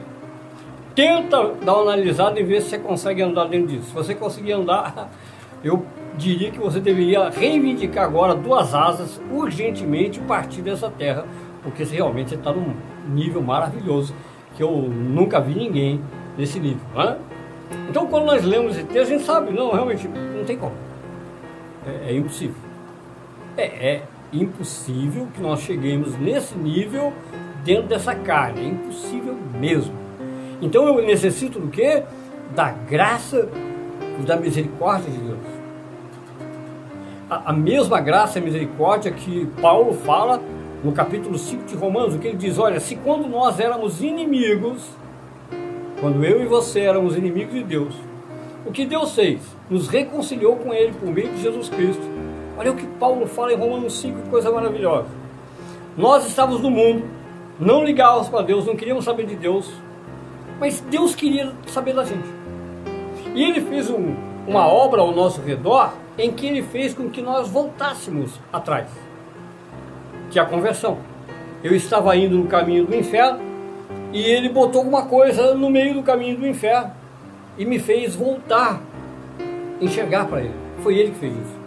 Tenta 0.95 1.53
dar 1.63 1.73
uma 1.73 1.81
analisada 1.83 2.39
e 2.39 2.43
ver 2.43 2.61
se 2.61 2.69
você 2.69 2.77
consegue 2.77 3.21
andar 3.21 3.45
dentro 3.45 3.67
disso. 3.67 3.87
Se 3.87 3.93
você 3.93 4.15
conseguir 4.15 4.53
andar, 4.53 5.09
eu 5.63 5.85
diria 6.17 6.51
que 6.51 6.59
você 6.59 6.79
deveria 6.79 7.29
reivindicar 7.29 8.05
agora 8.05 8.33
duas 8.33 8.73
asas 8.73 9.21
urgentemente 9.31 10.19
partir 10.21 10.61
dessa 10.61 10.89
terra, 10.89 11.25
porque 11.63 11.85
você 11.85 11.95
realmente 11.95 12.35
está 12.35 12.51
num 12.53 12.73
nível 13.09 13.41
maravilhoso 13.41 14.13
que 14.55 14.63
eu 14.63 14.71
nunca 14.71 15.39
vi 15.39 15.55
ninguém 15.55 16.01
nesse 16.37 16.59
nível. 16.59 16.81
Né? 16.95 17.17
Então, 17.89 18.07
quando 18.07 18.25
nós 18.25 18.43
lemos 18.43 18.77
esse 18.77 18.85
texto, 18.85 19.11
a 19.13 19.17
gente 19.17 19.23
sabe, 19.23 19.51
não, 19.51 19.71
realmente 19.71 20.07
não 20.07 20.43
tem 20.45 20.57
como. 20.57 20.73
É, 21.85 22.11
é 22.11 22.15
impossível. 22.15 22.55
É, 23.57 23.63
é 23.63 24.03
impossível 24.31 25.27
que 25.33 25.41
nós 25.41 25.61
cheguemos 25.61 26.17
nesse 26.17 26.57
nível 26.57 27.13
dentro 27.63 27.87
dessa 27.87 28.15
carne. 28.15 28.61
É 28.61 28.65
impossível 28.65 29.37
mesmo. 29.59 29.93
Então 30.61 30.85
eu 30.85 31.05
necessito 31.05 31.59
do 31.59 31.67
quê? 31.69 32.03
Da 32.55 32.71
graça 32.71 33.49
da 34.25 34.37
misericórdia 34.37 35.09
de 35.09 35.17
Deus. 35.17 35.39
A, 37.29 37.49
a 37.49 37.53
mesma 37.53 37.99
graça 37.99 38.39
e 38.39 38.41
misericórdia 38.41 39.11
que 39.11 39.47
Paulo 39.61 39.93
fala 39.93 40.41
no 40.83 40.91
capítulo 40.91 41.37
5 41.37 41.65
de 41.65 41.75
Romanos, 41.75 42.15
o 42.15 42.19
que 42.19 42.27
ele 42.27 42.37
diz, 42.37 42.57
olha, 42.57 42.79
se 42.79 42.95
quando 42.95 43.27
nós 43.27 43.59
éramos 43.59 44.01
inimigos, 44.01 44.87
quando 46.01 46.25
eu 46.25 46.41
e 46.41 46.47
você 46.47 46.79
éramos 46.79 47.15
inimigos 47.15 47.53
de 47.53 47.63
Deus, 47.63 47.93
o 48.65 48.71
que 48.71 48.85
Deus 48.85 49.13
fez? 49.13 49.39
Nos 49.69 49.87
reconciliou 49.87 50.55
com 50.55 50.73
Ele 50.73 50.91
por 50.99 51.07
meio 51.07 51.29
de 51.29 51.43
Jesus 51.43 51.69
Cristo. 51.69 52.01
Olha 52.57 52.71
o 52.71 52.75
que 52.75 52.87
Paulo 52.87 53.27
fala 53.27 53.53
em 53.53 53.55
Romanos 53.55 54.01
5, 54.01 54.23
que 54.23 54.29
coisa 54.29 54.51
maravilhosa. 54.51 55.09
Nós 55.95 56.25
estávamos 56.25 56.59
no 56.59 56.71
mundo, 56.71 57.05
não 57.59 57.83
ligávamos 57.83 58.29
para 58.29 58.41
Deus, 58.41 58.65
não 58.65 58.75
queríamos 58.75 59.05
saber 59.05 59.27
de 59.27 59.35
Deus, 59.35 59.71
mas 60.59 60.81
Deus 60.81 61.13
queria 61.13 61.53
saber 61.67 61.93
da 61.93 62.03
gente. 62.03 62.27
E 63.35 63.43
ele 63.43 63.61
fez 63.61 63.87
um, 63.91 64.15
uma 64.47 64.65
obra 64.65 65.01
ao 65.01 65.11
nosso 65.11 65.39
redor 65.41 65.93
em 66.17 66.31
que 66.31 66.47
ele 66.47 66.63
fez 66.63 66.95
com 66.95 67.11
que 67.11 67.21
nós 67.21 67.47
voltássemos 67.47 68.39
atrás, 68.51 68.89
que 70.31 70.39
é 70.39 70.41
a 70.41 70.45
conversão. 70.45 70.97
Eu 71.63 71.75
estava 71.75 72.15
indo 72.15 72.35
no 72.35 72.47
caminho 72.47 72.87
do 72.87 72.95
inferno 72.95 73.50
e 74.11 74.21
ele 74.23 74.49
botou 74.49 74.79
alguma 74.79 75.05
coisa 75.05 75.53
no 75.55 75.69
meio 75.69 75.93
do 75.93 76.03
caminho 76.03 76.37
do 76.37 76.47
inferno 76.47 76.91
e 77.57 77.65
me 77.65 77.79
fez 77.79 78.15
voltar, 78.15 78.81
enxergar 79.79 80.25
para 80.25 80.41
ele. 80.41 80.55
Foi 80.83 80.97
ele 80.97 81.11
que 81.11 81.19
fez 81.19 81.33
isso, 81.33 81.59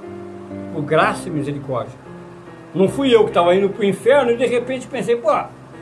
por 0.73 0.83
graça 0.83 1.29
e 1.29 1.31
misericórdia. 1.31 1.99
Não 2.75 2.89
fui 2.89 3.15
eu 3.15 3.23
que 3.25 3.31
estava 3.31 3.55
indo 3.55 3.69
para 3.69 3.83
o 3.83 3.85
inferno 3.85 4.33
e 4.33 4.37
de 4.37 4.47
repente 4.47 4.87
pensei, 4.87 5.17
pô, 5.17 5.31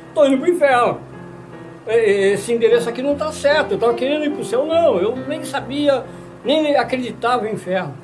estou 0.08 0.26
indo 0.26 0.38
para 0.38 0.50
o 0.50 0.52
inferno 0.52 1.12
esse 1.86 2.52
endereço 2.52 2.88
aqui 2.88 3.02
não 3.02 3.12
está 3.12 3.32
certo, 3.32 3.72
eu 3.72 3.74
estava 3.74 3.94
querendo 3.94 4.24
ir 4.24 4.30
para 4.30 4.40
o 4.40 4.44
céu. 4.44 4.64
Não, 4.64 4.98
eu 4.98 5.16
nem 5.16 5.44
sabia, 5.44 6.04
nem 6.44 6.76
acreditava 6.76 7.48
em 7.48 7.54
inferno, 7.54 7.94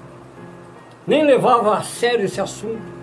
nem 1.07 1.25
levava 1.25 1.77
a 1.77 1.83
sério 1.83 2.25
esse 2.25 2.41
assunto. 2.41 2.99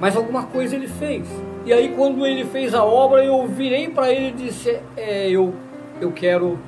Mas 0.00 0.16
alguma 0.16 0.44
coisa 0.44 0.74
ele 0.74 0.88
fez. 0.88 1.28
E 1.64 1.72
aí 1.72 1.94
quando 1.96 2.26
ele 2.26 2.44
fez 2.44 2.74
a 2.74 2.84
obra, 2.84 3.24
eu 3.24 3.46
virei 3.46 3.88
para 3.88 4.12
ele 4.12 4.28
e 4.28 4.32
disse, 4.32 4.80
é, 4.96 5.30
eu, 5.30 5.54
eu 6.00 6.10
quero 6.12 6.58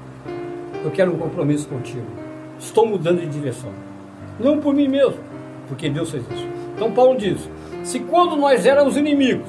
eu 0.84 0.90
quero 0.90 1.14
um 1.14 1.18
compromisso 1.18 1.66
contigo. 1.68 2.06
Estou 2.58 2.86
mudando 2.86 3.20
de 3.20 3.26
direção. 3.26 3.70
Não 4.38 4.60
por 4.60 4.74
mim 4.74 4.86
mesmo, 4.86 5.18
porque 5.66 5.88
Deus 5.88 6.10
fez 6.10 6.22
isso. 6.30 6.46
Então 6.76 6.92
Paulo 6.92 7.16
diz, 7.16 7.48
se 7.82 8.00
quando 8.00 8.36
nós 8.36 8.66
éramos 8.66 8.96
inimigos, 8.96 9.48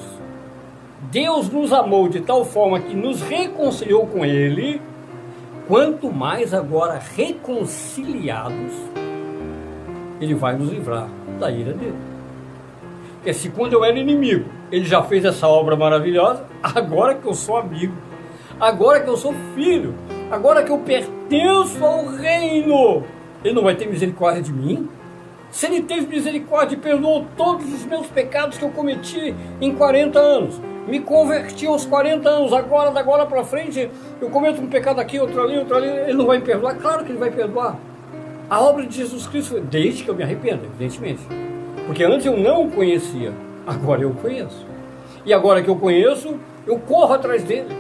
Deus 1.12 1.50
nos 1.50 1.74
amou 1.74 2.08
de 2.08 2.22
tal 2.22 2.46
forma 2.46 2.80
que 2.80 2.96
nos 2.96 3.22
reconciliou 3.22 4.08
com 4.08 4.26
Ele, 4.26 4.82
quanto 5.68 6.12
mais 6.12 6.54
agora 6.54 7.00
reconciliados, 7.16 8.74
Ele 10.22 10.34
vai 10.34 10.58
nos 10.58 10.70
livrar 10.70 11.10
da 11.40 11.52
ira 11.52 11.74
dele. 11.74 12.14
Porque 13.26 13.40
se 13.40 13.50
quando 13.50 13.74
eu 13.74 13.84
era 13.84 13.98
inimigo, 13.98 14.46
Ele 14.72 14.86
já 14.86 15.02
fez 15.02 15.26
essa 15.26 15.48
obra 15.48 15.76
maravilhosa, 15.76 16.44
agora 16.62 17.16
que 17.16 17.26
eu 17.26 17.34
sou 17.34 17.58
amigo, 17.58 17.96
agora 18.60 19.00
que 19.00 19.10
eu 19.10 19.18
sou 19.18 19.34
filho, 19.56 19.96
agora 20.30 20.62
que 20.62 20.72
eu 20.72 20.78
pertenço 20.78 21.84
ao 21.84 22.06
reino, 22.06 23.04
ele 23.44 23.56
não 23.56 23.64
vai 23.64 23.74
ter 23.74 23.88
misericórdia 23.88 24.44
de 24.44 24.54
mim? 24.54 24.88
Se 25.50 25.66
ele 25.66 25.82
teve 25.82 26.06
misericórdia 26.06 26.76
e 26.76 26.80
perdoou 26.80 27.26
todos 27.36 27.66
os 27.74 27.84
meus 27.84 28.06
pecados 28.06 28.60
que 28.60 28.64
eu 28.64 28.70
cometi 28.70 29.34
em 29.60 29.74
40 29.74 30.20
anos, 30.20 30.62
me 30.88 31.00
converti 31.00 31.66
aos 31.66 31.84
40 31.84 32.30
anos, 32.30 32.54
agora, 32.54 32.92
da 32.92 33.00
agora 33.00 33.26
para 33.26 33.44
frente, 33.44 33.90
eu 34.22 34.30
cometo 34.30 34.62
um 34.62 34.68
pecado 34.68 35.02
aqui, 35.02 35.20
outro 35.20 35.42
ali, 35.42 35.58
outro 35.58 35.76
ali, 35.78 35.88
ele 35.88 36.14
não 36.14 36.28
vai 36.28 36.38
me 36.38 36.44
perdoar? 36.46 36.76
Claro 36.76 37.04
que 37.04 37.12
ele 37.12 37.18
vai 37.18 37.32
perdoar. 37.32 37.76
A 38.48 38.62
obra 38.62 38.86
de 38.86 38.96
Jesus 38.96 39.26
Cristo, 39.26 39.60
desde 39.60 40.04
que 40.04 40.10
eu 40.12 40.14
me 40.14 40.22
arrependo, 40.22 40.66
evidentemente. 40.66 41.22
Porque 41.86 42.04
antes 42.04 42.26
eu 42.26 42.38
não 42.38 42.65
o 42.65 42.71
conhecia, 42.71 43.34
agora 43.65 44.02
eu 44.02 44.10
o 44.10 44.15
conheço. 44.15 44.65
E 45.26 45.34
agora 45.34 45.62
que 45.62 45.69
eu 45.69 45.76
conheço, 45.76 46.39
eu 46.65 46.80
corro 46.80 47.13
atrás 47.13 47.43
dele. 47.43 47.76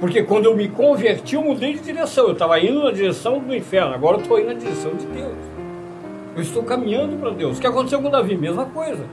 Porque 0.00 0.22
quando 0.22 0.44
eu 0.44 0.56
me 0.56 0.68
converti, 0.68 1.36
eu 1.36 1.42
mudei 1.42 1.74
de 1.74 1.80
direção. 1.80 2.26
Eu 2.26 2.32
estava 2.32 2.60
indo 2.60 2.82
na 2.84 2.90
direção 2.90 3.38
do 3.38 3.54
inferno, 3.54 3.94
agora 3.94 4.16
eu 4.16 4.20
estou 4.20 4.38
indo 4.38 4.48
na 4.48 4.54
direção 4.54 4.94
de 4.94 5.06
Deus. 5.06 5.36
Eu 6.36 6.42
estou 6.42 6.62
caminhando 6.62 7.16
para 7.16 7.30
Deus. 7.30 7.56
O 7.56 7.60
que 7.60 7.66
aconteceu 7.66 8.02
com 8.02 8.10
Davi? 8.10 8.36
Mesma 8.36 8.66
coisa. 8.66 9.06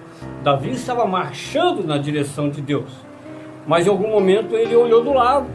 Davi 0.44 0.72
estava 0.72 1.06
marchando 1.06 1.82
na 1.88 1.98
direção 1.98 2.50
de 2.50 2.62
Deus. 2.62 2.92
Mas 3.66 3.88
em 3.88 3.90
algum 3.90 4.10
momento 4.10 4.56
ele 4.56 4.76
olhou 4.76 5.02
do 5.02 5.14
lado. 5.14 5.48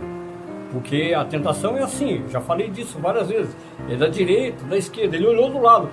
Porque 0.73 1.15
a 1.15 1.25
tentação 1.25 1.77
é 1.77 1.83
assim, 1.83 2.25
já 2.31 2.41
falei 2.41 2.69
disso 2.69 2.99
várias 2.99 3.29
vezes. 3.29 3.55
É 3.89 3.97
da 3.97 4.09
direita, 4.09 4.65
da 4.65 4.79
esquerda. 4.79 5.17
Ele 5.17 5.27
olhou 5.27 5.51
do 5.51 5.59
lado. 5.59 5.91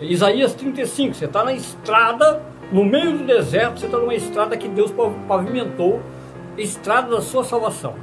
Isaías 0.00 0.52
35, 0.54 1.14
você 1.14 1.24
está 1.24 1.42
na 1.42 1.54
estrada, 1.54 2.42
no 2.70 2.84
meio 2.84 3.16
do 3.16 3.24
deserto, 3.24 3.80
você 3.80 3.86
está 3.86 3.96
numa 3.96 4.14
estrada 4.14 4.54
que 4.56 4.68
Deus 4.68 4.92
pavimentou, 5.26 6.02
estrada 6.58 7.16
da 7.16 7.22
sua 7.22 7.44
salvação. 7.44 7.94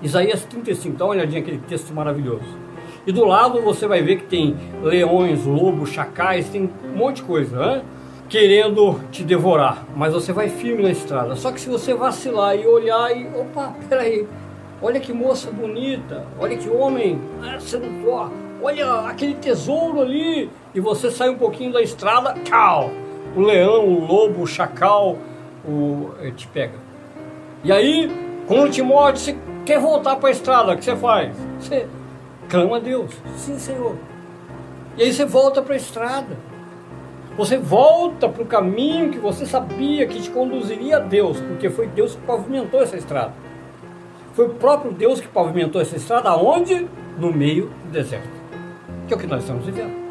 Isaías 0.00 0.44
35, 0.44 0.96
dá 0.96 1.04
uma 1.04 1.12
olhadinha 1.12 1.40
aquele 1.40 1.58
texto 1.58 1.92
maravilhoso. 1.92 2.56
E 3.06 3.12
do 3.12 3.26
lado 3.26 3.60
você 3.60 3.86
vai 3.86 4.02
ver 4.02 4.16
que 4.16 4.24
tem 4.24 4.56
leões, 4.82 5.44
lobos, 5.44 5.90
chacais, 5.90 6.48
tem 6.48 6.70
um 6.84 6.96
monte 6.96 7.16
de 7.16 7.22
coisa, 7.22 7.56
né? 7.56 7.82
querendo 8.28 9.00
te 9.10 9.22
devorar, 9.22 9.86
mas 9.96 10.12
você 10.12 10.32
vai 10.32 10.48
firme 10.48 10.82
na 10.82 10.90
estrada. 10.90 11.34
Só 11.36 11.52
que 11.52 11.60
se 11.60 11.68
você 11.68 11.92
vacilar 11.94 12.56
e 12.56 12.66
olhar 12.66 13.14
e, 13.14 13.26
opa, 13.38 13.74
peraí, 13.88 14.26
olha 14.80 15.00
que 15.00 15.12
moça 15.12 15.50
bonita, 15.50 16.26
olha 16.38 16.56
que 16.56 16.68
homem 16.68 17.20
ah, 17.42 17.58
sedutor, 17.58 18.30
olha 18.62 19.00
aquele 19.00 19.34
tesouro 19.34 20.00
ali, 20.02 20.50
e 20.74 20.80
você 20.80 21.10
sai 21.10 21.30
um 21.30 21.38
pouquinho 21.38 21.72
da 21.72 21.82
estrada, 21.82 22.34
tchau, 22.44 22.90
o 23.34 23.40
leão, 23.40 23.86
o 23.86 24.06
lobo, 24.06 24.42
o 24.42 24.46
chacal, 24.46 25.16
o, 25.64 26.10
eh, 26.20 26.30
te 26.30 26.46
pega. 26.46 26.78
E 27.64 27.72
aí, 27.72 28.10
quando 28.46 28.70
te 28.70 28.82
morde, 28.82 29.20
você 29.20 29.36
quer 29.64 29.80
voltar 29.80 30.16
para 30.16 30.28
a 30.28 30.32
estrada, 30.32 30.72
o 30.72 30.76
que 30.76 30.84
você 30.84 30.96
faz? 30.96 31.36
Você 31.58 31.86
clama 32.48 32.76
a 32.76 32.80
Deus, 32.80 33.12
sim 33.36 33.58
Senhor. 33.58 33.96
E 34.96 35.02
aí 35.02 35.12
você 35.12 35.24
volta 35.24 35.62
para 35.62 35.74
a 35.74 35.76
estrada. 35.76 36.36
Você 37.36 37.56
volta 37.56 38.28
para 38.28 38.42
o 38.42 38.46
caminho 38.46 39.10
que 39.10 39.18
você 39.18 39.46
sabia 39.46 40.06
que 40.08 40.20
te 40.20 40.28
conduziria 40.28 40.96
a 40.96 41.00
Deus, 41.00 41.40
porque 41.40 41.70
foi 41.70 41.86
Deus 41.86 42.16
que 42.16 42.22
pavimentou 42.22 42.82
essa 42.82 42.96
estrada. 42.96 43.32
Foi 44.32 44.46
o 44.46 44.54
próprio 44.54 44.90
Deus 44.90 45.20
que 45.20 45.28
pavimentou 45.28 45.80
essa 45.80 45.96
estrada, 45.96 46.30
aonde? 46.30 46.88
No 47.16 47.32
meio 47.32 47.70
do 47.84 47.92
deserto. 47.92 48.28
Que 49.06 49.14
é 49.14 49.16
o 49.16 49.20
que 49.20 49.26
nós 49.26 49.42
estamos 49.42 49.64
vivendo. 49.64 50.07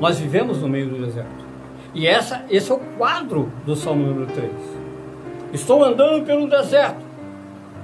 Nós 0.00 0.18
vivemos 0.18 0.60
no 0.60 0.68
meio 0.68 0.88
do 0.88 1.04
deserto. 1.04 1.46
E 1.94 2.06
essa, 2.06 2.44
esse 2.50 2.70
é 2.70 2.74
o 2.74 2.78
quadro 2.98 3.50
do 3.64 3.74
Salmo 3.74 4.06
número 4.06 4.26
3. 4.26 4.50
Estou 5.52 5.82
andando 5.82 6.24
pelo 6.26 6.48
deserto. 6.48 7.00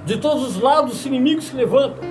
De 0.05 0.17
todos 0.17 0.43
os 0.43 0.61
lados 0.61 0.93
os 0.93 1.05
inimigos 1.05 1.45
se 1.45 1.55
levantam. 1.55 2.03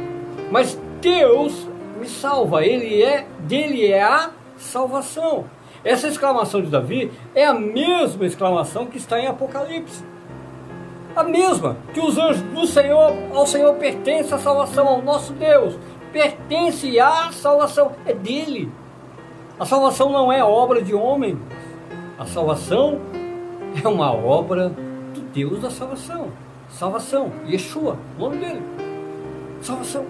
Mas 0.51 0.81
Deus 1.01 1.69
me 2.01 2.09
salva. 2.09 2.65
Ele 2.65 3.03
é, 3.03 3.27
dele 3.41 3.87
é 3.87 4.03
a 4.03 4.31
salvação. 4.57 5.45
Essa 5.85 6.09
exclamação 6.09 6.63
de 6.63 6.69
Davi 6.69 7.11
é 7.35 7.45
a 7.45 7.55
mesma 7.55 8.27
exclamação 8.27 8.87
que 8.87 8.99
está 8.99 9.21
em 9.21 9.27
Apocalipse. 9.27 10.05
A 11.15 11.23
mesma 11.23 11.77
que 11.93 12.01
os 12.01 12.17
anjos 12.19 12.43
do 12.43 12.67
Senhor, 12.67 13.13
ao 13.33 13.47
Senhor 13.47 13.75
pertence 13.75 14.33
a 14.33 14.39
salvação, 14.39 14.89
ao 14.89 15.03
nosso 15.03 15.33
Deus, 15.35 15.79
pertence 16.13 16.99
à 16.99 17.31
salvação, 17.33 17.93
é 18.07 18.15
dele. 18.15 18.71
A 19.63 19.65
salvação 19.65 20.11
não 20.11 20.33
é 20.33 20.43
obra 20.43 20.83
de 20.83 20.93
homem, 20.93 21.39
a 22.19 22.27
salvação 22.27 22.99
é 23.81 23.87
uma 23.87 24.13
obra 24.13 24.71
do 25.15 25.21
Deus 25.33 25.63
da 25.63 25.71
salvação. 25.71 26.31
Salvação, 26.69 27.31
Yeshua, 27.47 27.97
o 28.19 28.23
nome 28.23 28.39
dele. 28.39 28.61
Salvação. 29.61 30.05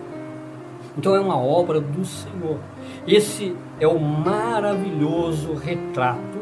Então 0.96 1.14
é 1.14 1.20
uma 1.20 1.36
obra 1.36 1.82
do 1.82 2.02
Senhor. 2.02 2.60
Esse 3.06 3.54
é 3.78 3.86
o 3.86 3.98
maravilhoso 4.00 5.52
retrato 5.52 6.38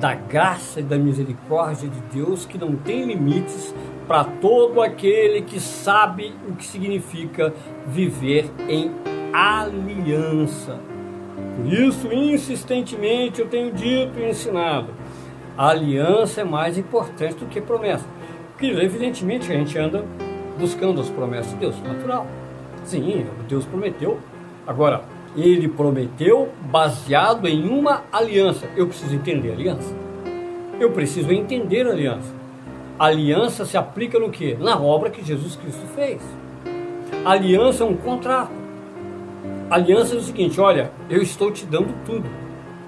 da 0.00 0.12
graça 0.12 0.80
e 0.80 0.82
da 0.82 0.98
misericórdia 0.98 1.88
de 1.88 2.00
Deus 2.12 2.44
que 2.44 2.58
não 2.58 2.74
tem 2.74 3.04
limites 3.04 3.72
para 4.08 4.24
todo 4.24 4.82
aquele 4.82 5.42
que 5.42 5.60
sabe 5.60 6.34
o 6.48 6.56
que 6.56 6.64
significa 6.64 7.54
viver 7.86 8.50
em 8.68 8.90
aliança. 9.32 10.80
Por 11.58 11.72
isso, 11.72 12.12
insistentemente, 12.12 13.40
eu 13.40 13.48
tenho 13.48 13.72
dito 13.72 14.16
e 14.16 14.30
ensinado: 14.30 14.94
a 15.56 15.70
aliança 15.70 16.42
é 16.42 16.44
mais 16.44 16.78
importante 16.78 17.34
do 17.34 17.46
que 17.46 17.60
promessa. 17.60 18.06
Porque, 18.52 18.66
evidentemente, 18.66 19.50
a 19.50 19.56
gente 19.56 19.76
anda 19.76 20.04
buscando 20.56 21.00
as 21.00 21.10
promessas 21.10 21.50
de 21.50 21.58
Deus, 21.58 21.82
natural. 21.82 22.28
Sim, 22.84 23.26
Deus 23.48 23.64
prometeu. 23.64 24.20
Agora, 24.64 25.02
ele 25.36 25.66
prometeu 25.68 26.48
baseado 26.70 27.48
em 27.48 27.68
uma 27.68 28.04
aliança. 28.12 28.68
Eu 28.76 28.86
preciso 28.86 29.16
entender 29.16 29.50
a 29.50 29.54
aliança. 29.54 29.94
Eu 30.78 30.92
preciso 30.92 31.32
entender 31.32 31.88
a 31.88 31.90
aliança. 31.90 32.32
Aliança 32.96 33.64
se 33.64 33.76
aplica 33.76 34.16
no 34.18 34.30
que? 34.30 34.54
Na 34.54 34.80
obra 34.80 35.10
que 35.10 35.24
Jesus 35.24 35.56
Cristo 35.56 35.86
fez. 35.96 36.22
Aliança 37.24 37.82
é 37.82 37.86
um 37.86 37.96
contrato. 37.96 38.67
Aliança 39.70 40.14
é 40.14 40.18
o 40.18 40.22
seguinte: 40.22 40.60
olha, 40.60 40.90
eu 41.10 41.22
estou 41.22 41.50
te 41.52 41.66
dando 41.66 41.94
tudo. 42.06 42.28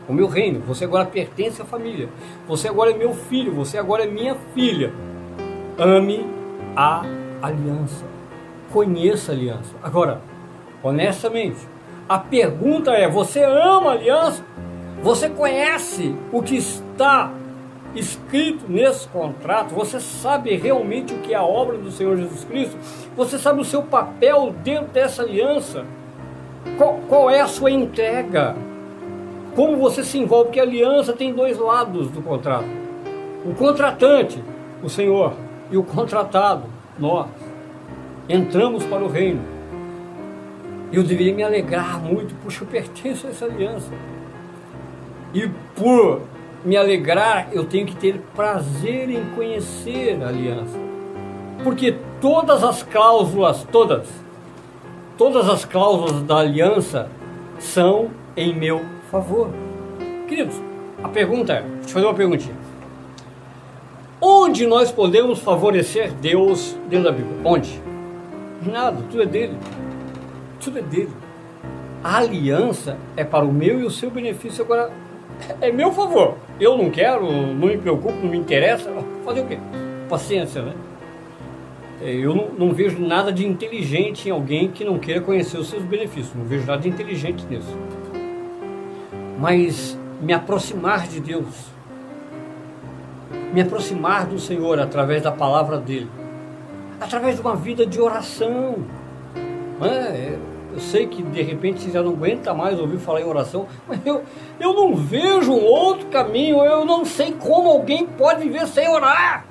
O 0.08 0.12
meu 0.12 0.26
reino, 0.26 0.60
você 0.60 0.84
agora 0.84 1.04
pertence 1.04 1.60
à 1.60 1.64
família. 1.64 2.08
Você 2.48 2.68
agora 2.68 2.90
é 2.90 2.94
meu 2.96 3.12
filho, 3.14 3.52
você 3.52 3.76
agora 3.76 4.04
é 4.04 4.06
minha 4.06 4.34
filha. 4.54 4.92
Ame 5.78 6.26
a 6.74 7.04
aliança. 7.42 8.04
Conheça 8.72 9.32
a 9.32 9.34
aliança. 9.34 9.74
Agora, 9.82 10.22
honestamente, 10.82 11.58
a 12.08 12.18
pergunta 12.18 12.92
é: 12.92 13.08
você 13.08 13.44
ama 13.44 13.90
a 13.90 13.92
aliança? 13.92 14.42
Você 15.02 15.28
conhece 15.28 16.16
o 16.32 16.42
que 16.42 16.56
está 16.56 17.32
escrito 17.94 18.64
nesse 18.68 19.06
contrato? 19.08 19.74
Você 19.74 20.00
sabe 20.00 20.56
realmente 20.56 21.12
o 21.12 21.18
que 21.18 21.34
é 21.34 21.36
a 21.36 21.42
obra 21.42 21.76
do 21.76 21.90
Senhor 21.90 22.16
Jesus 22.16 22.44
Cristo? 22.44 22.76
Você 23.16 23.38
sabe 23.38 23.60
o 23.60 23.64
seu 23.64 23.82
papel 23.82 24.54
dentro 24.62 24.92
dessa 24.92 25.22
aliança? 25.22 25.84
Qual, 26.76 27.00
qual 27.08 27.30
é 27.30 27.40
a 27.40 27.46
sua 27.46 27.70
entrega? 27.70 28.56
Como 29.54 29.76
você 29.76 30.04
se 30.04 30.18
envolve? 30.18 30.46
Porque 30.46 30.60
a 30.60 30.64
aliança 30.64 31.12
tem 31.12 31.32
dois 31.32 31.58
lados 31.58 32.08
do 32.10 32.22
contrato: 32.22 32.68
o 33.44 33.54
contratante, 33.54 34.42
o 34.82 34.88
Senhor, 34.88 35.34
e 35.70 35.76
o 35.76 35.82
contratado, 35.82 36.64
nós. 36.98 37.28
Entramos 38.28 38.84
para 38.84 39.02
o 39.02 39.08
reino 39.08 39.60
eu 40.92 41.04
deveria 41.04 41.34
me 41.34 41.42
alegrar 41.42 42.00
muito, 42.00 42.34
puxa, 42.42 42.64
eu 42.64 42.68
pertenço 42.68 43.26
a 43.26 43.30
essa 43.30 43.44
aliança. 43.44 43.90
E 45.32 45.48
por 45.76 46.22
me 46.64 46.76
alegrar, 46.76 47.48
eu 47.52 47.64
tenho 47.64 47.86
que 47.86 47.94
ter 47.94 48.20
prazer 48.34 49.08
em 49.08 49.24
conhecer 49.36 50.20
a 50.20 50.28
aliança. 50.28 50.76
Porque 51.62 51.96
todas 52.20 52.64
as 52.64 52.82
cláusulas, 52.82 53.64
todas, 53.70 54.08
todas 55.20 55.46
as 55.50 55.66
cláusulas 55.66 56.22
da 56.22 56.38
aliança 56.38 57.10
são 57.58 58.08
em 58.34 58.54
meu 58.54 58.80
favor. 59.10 59.50
Queridos, 60.26 60.56
a 61.04 61.10
pergunta 61.10 61.52
é, 61.52 61.60
deixa 61.60 61.88
eu 61.88 61.92
fazer 61.92 62.06
uma 62.06 62.14
perguntinha. 62.14 62.56
Onde 64.18 64.66
nós 64.66 64.90
podemos 64.90 65.38
favorecer 65.40 66.10
Deus 66.14 66.74
dentro 66.88 67.04
da 67.04 67.12
Bíblia? 67.12 67.36
Onde? 67.44 67.82
Nada, 68.62 68.96
tudo 69.10 69.22
é 69.22 69.26
dele 69.26 69.58
tudo 70.58 70.78
é 70.78 70.82
dele. 70.82 71.12
A 72.02 72.18
aliança 72.18 72.96
é 73.14 73.22
para 73.22 73.44
o 73.44 73.52
meu 73.52 73.78
e 73.78 73.84
o 73.84 73.90
seu 73.90 74.10
benefício. 74.10 74.64
Agora, 74.64 74.90
é 75.60 75.70
meu 75.70 75.92
favor. 75.92 76.36
Eu 76.58 76.78
não 76.78 76.90
quero, 76.90 77.30
não 77.30 77.68
me 77.68 77.76
preocupo, 77.76 78.14
não 78.22 78.30
me 78.30 78.38
interessa. 78.38 78.90
Fazer 79.22 79.40
o 79.40 79.46
quê? 79.46 79.58
Paciência, 80.08 80.62
né? 80.62 80.74
É, 82.00 82.14
eu 82.14 82.34
não, 82.34 82.48
não, 82.48 82.72
vejo 82.72 82.98
nada 82.98 83.30
de 83.30 83.46
inteligente 83.46 84.28
em 84.28 84.32
alguém 84.32 84.70
que 84.70 84.82
não 84.84 84.98
queira 84.98 85.20
conhecer 85.20 85.58
os 85.58 85.68
seus 85.68 85.82
benefícios. 85.82 86.34
Não 86.34 86.44
vejo 86.44 86.66
nada 86.66 86.80
de 86.80 86.88
inteligente 86.88 87.44
nisso. 87.48 87.76
Mas 89.38 89.98
me 90.20 90.32
aproximar 90.32 91.06
de 91.06 91.20
Deus, 91.20 91.66
me 93.52 93.60
aproximar 93.60 94.26
do 94.26 94.38
Senhor 94.38 94.78
através 94.78 95.22
da 95.22 95.32
palavra 95.32 95.78
dele, 95.78 96.10
através 97.00 97.36
de 97.36 97.42
uma 97.42 97.56
vida 97.56 97.84
de 97.84 98.00
oração. 98.00 98.76
É, 99.82 100.38
eu 100.72 100.80
sei 100.80 101.06
que 101.06 101.22
de 101.22 101.42
repente 101.42 101.80
você 101.80 101.90
já 101.90 102.02
não 102.02 102.12
aguenta 102.12 102.54
mais 102.54 102.78
ouvir 102.78 102.98
falar 102.98 103.20
em 103.20 103.24
oração, 103.24 103.66
mas 103.86 104.04
eu, 104.06 104.22
eu 104.58 104.72
não 104.72 104.94
vejo 104.94 105.52
um 105.52 105.64
outro 105.64 106.06
caminho, 106.08 106.64
eu 106.64 106.84
não 106.84 107.04
sei 107.04 107.32
como 107.32 107.68
alguém 107.68 108.06
pode 108.06 108.40
viver 108.42 108.66
sem 108.66 108.88
orar. 108.88 109.49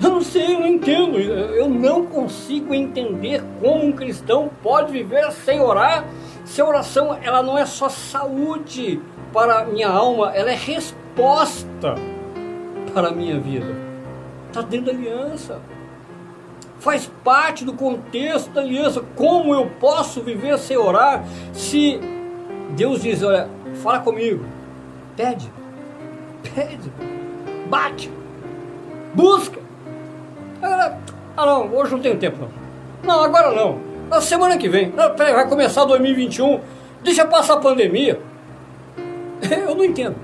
Eu 0.00 0.10
não 0.10 0.20
sei, 0.20 0.54
eu 0.54 0.60
não 0.60 0.66
entendo. 0.66 1.18
Eu 1.18 1.68
não 1.68 2.06
consigo 2.06 2.74
entender 2.74 3.42
como 3.60 3.84
um 3.84 3.92
cristão 3.92 4.50
pode 4.62 4.92
viver 4.92 5.30
sem 5.32 5.60
orar. 5.60 6.04
Se 6.44 6.60
a 6.60 6.66
oração 6.66 7.18
ela 7.22 7.42
não 7.42 7.58
é 7.58 7.66
só 7.66 7.88
saúde 7.88 9.00
para 9.32 9.64
minha 9.64 9.88
alma, 9.88 10.32
ela 10.34 10.50
é 10.50 10.54
resposta 10.54 11.94
para 12.92 13.08
a 13.08 13.12
minha 13.12 13.38
vida. 13.38 13.74
Está 14.48 14.60
dentro 14.60 14.86
da 14.86 14.92
aliança 14.92 15.60
faz 16.82 17.08
parte 17.22 17.64
do 17.64 17.72
contexto 17.74 18.50
da 18.50 18.60
aliança. 18.60 19.02
Como 19.14 19.54
eu 19.54 19.70
posso 19.78 20.20
viver 20.20 20.58
sem 20.58 20.76
orar 20.76 21.24
se 21.52 22.00
Deus 22.76 23.00
diz: 23.00 23.22
Olha, 23.22 23.48
fala 23.82 24.00
comigo, 24.00 24.44
pede, 25.16 25.50
pede, 26.42 26.92
bate, 27.70 28.10
busca. 29.14 29.61
Ah, 30.62 31.46
não, 31.46 31.74
hoje 31.74 31.92
não 31.92 32.00
tenho 32.00 32.16
tempo. 32.16 32.48
Não, 33.02 33.22
agora 33.22 33.50
não. 33.50 33.78
Na 34.08 34.20
semana 34.20 34.56
que 34.56 34.68
vem. 34.68 34.92
Peraí, 35.16 35.32
vai 35.32 35.48
começar 35.48 35.84
2021. 35.84 36.60
Deixa 37.02 37.24
passar 37.24 37.54
a 37.54 37.56
pandemia. 37.56 38.20
Eu 39.50 39.74
não 39.74 39.84
entendo. 39.84 40.14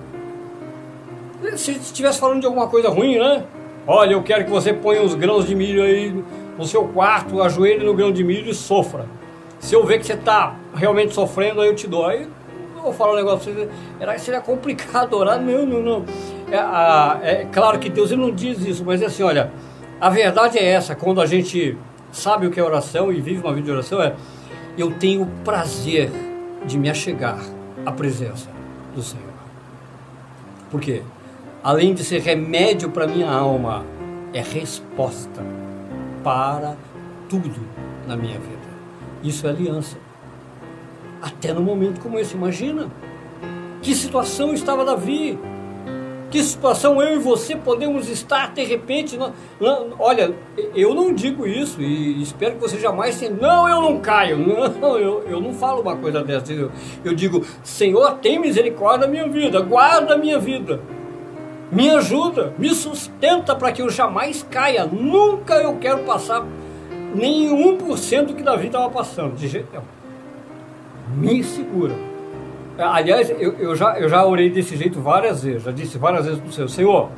Se 1.57 1.73
estivesse 1.73 2.21
falando 2.21 2.41
de 2.41 2.47
alguma 2.47 2.69
coisa 2.69 2.89
ruim, 2.89 3.19
né? 3.19 3.45
Olha, 3.87 4.13
eu 4.13 4.23
quero 4.23 4.45
que 4.45 4.51
você 4.51 4.73
ponha 4.73 5.01
uns 5.01 5.15
grãos 5.15 5.47
de 5.47 5.55
milho 5.55 5.83
aí 5.83 6.23
no 6.59 6.65
seu 6.67 6.85
quarto, 6.89 7.41
ajoelhe 7.41 7.87
no 7.87 7.95
grão 7.95 8.13
de 8.13 8.23
milho 8.23 8.51
e 8.51 8.55
sofra. 8.55 9.07
Se 9.59 9.75
eu 9.75 9.87
ver 9.87 9.99
que 9.99 10.05
você 10.05 10.13
está 10.13 10.57
realmente 10.75 11.15
sofrendo, 11.15 11.61
aí 11.61 11.69
eu 11.69 11.75
te 11.75 11.87
dou. 11.87 12.05
Aí 12.05 12.29
eu 12.77 12.83
vou 12.83 12.93
falar 12.93 13.13
um 13.13 13.17
negócio 13.17 13.51
pra 13.51 13.63
você. 13.63 13.71
Era, 13.99 14.19
seria 14.19 14.41
complicado 14.41 15.15
orar. 15.15 15.41
Não, 15.41 15.65
não, 15.65 15.81
não. 15.81 16.05
É, 16.51 16.59
a, 16.59 17.19
é 17.23 17.47
claro 17.51 17.79
que 17.79 17.89
Deus 17.89 18.11
ele 18.11 18.21
não 18.21 18.31
diz 18.31 18.61
isso, 18.67 18.85
mas 18.85 19.01
é 19.01 19.07
assim, 19.07 19.23
olha, 19.23 19.51
a 20.01 20.11
verdade 20.11 20.59
é 20.59 20.65
essa, 20.65 20.95
quando 20.95 21.21
a 21.21 21.27
gente 21.27 21.77
sabe 22.13 22.47
o 22.47 22.51
que 22.51 22.61
é 22.61 22.63
oração 22.63 23.13
e 23.13 23.21
vive 23.21 23.41
uma 23.41 23.53
vida 23.53 23.67
de 23.67 23.73
oração, 23.73 24.01
é 24.01 24.15
eu 24.77 24.93
tenho 24.93 25.27
prazer 25.45 26.11
de 26.65 26.79
me 26.79 26.89
achegar 26.89 27.41
à 27.85 27.91
presença 27.91 28.49
do 28.95 29.03
Senhor. 29.03 29.27
Por 30.71 30.81
quê? 30.81 31.03
Além 31.63 31.95
de 31.95 32.05
ser 32.05 32.21
remédio 32.21 32.91
para 32.91 33.07
minha 33.07 33.31
alma, 33.31 33.85
é 34.33 34.41
resposta 34.41 35.43
para 36.23 36.77
tudo 37.29 37.61
na 38.07 38.17
minha 38.17 38.39
vida. 38.39 38.69
Isso 39.23 39.47
é 39.47 39.51
aliança. 39.51 39.97
Até 41.21 41.53
no 41.53 41.61
momento 41.61 42.01
como 42.01 42.19
esse, 42.19 42.35
imagina 42.35 42.89
que 43.83 43.95
situação 43.95 44.55
estava 44.55 44.85
Davi. 44.85 45.39
Que 46.31 46.43
situação 46.43 47.01
eu 47.01 47.17
e 47.17 47.19
você 47.19 47.57
podemos 47.57 48.09
estar 48.09 48.53
de 48.53 48.63
repente? 48.63 49.17
Não, 49.17 49.33
olha, 49.99 50.35
eu 50.75 50.95
não 50.95 51.15
digo 51.15 51.47
isso 51.47 51.81
e 51.81 52.23
espero 52.23 52.57
que 52.57 52.61
você 52.61 52.79
jamais 52.79 53.19
tenha. 53.19 53.31
Não, 53.31 53.69
eu 53.69 53.81
não 53.81 53.99
caio. 54.01 54.39
Não, 54.79 54.99
eu, 54.99 55.25
eu 55.29 55.41
não 55.41 55.55
falo 55.55 55.81
uma 55.81 55.97
coisa 55.97 56.23
dessa. 56.23 56.53
Eu, 56.53 56.71
eu 57.05 57.15
digo, 57.15 57.45
Senhor, 57.63 58.19
tem 58.19 58.39
misericórdia 58.39 59.07
da 59.07 59.09
minha 59.09 59.27
vida, 59.29 59.61
guarda 59.61 60.15
a 60.15 60.19
minha 60.19 60.39
vida 60.39 60.81
me 61.71 61.91
ajuda, 61.91 62.55
me 62.59 62.71
sustenta 62.75 63.55
para 63.55 63.71
que 63.73 63.83
eu 63.83 63.91
jamais 63.91 64.43
caia. 64.51 64.87
Nunca 64.87 65.55
eu 65.57 65.77
quero 65.77 65.99
passar 66.05 66.47
nem 67.15 67.49
1% 67.49 68.27
do 68.27 68.35
que 68.35 68.43
Davi 68.43 68.67
estava 68.67 68.91
passando, 68.91 69.35
de 69.35 69.49
jeito 69.49 69.69
nenhum. 69.73 69.85
Me 71.17 71.43
segura. 71.43 71.95
Aliás, 72.79 73.29
eu, 73.29 73.55
eu, 73.59 73.75
já, 73.75 73.99
eu 73.99 74.09
já 74.09 74.25
orei 74.25 74.49
desse 74.51 74.77
jeito 74.77 75.01
várias 75.01 75.43
vezes, 75.43 75.65
já 75.65 75.73
disse 75.73 75.99
várias 75.99 76.25
vezes 76.25 76.41
para 76.41 76.49
o 76.49 76.53
Senhor, 76.53 76.69
Senhor, 76.69 77.11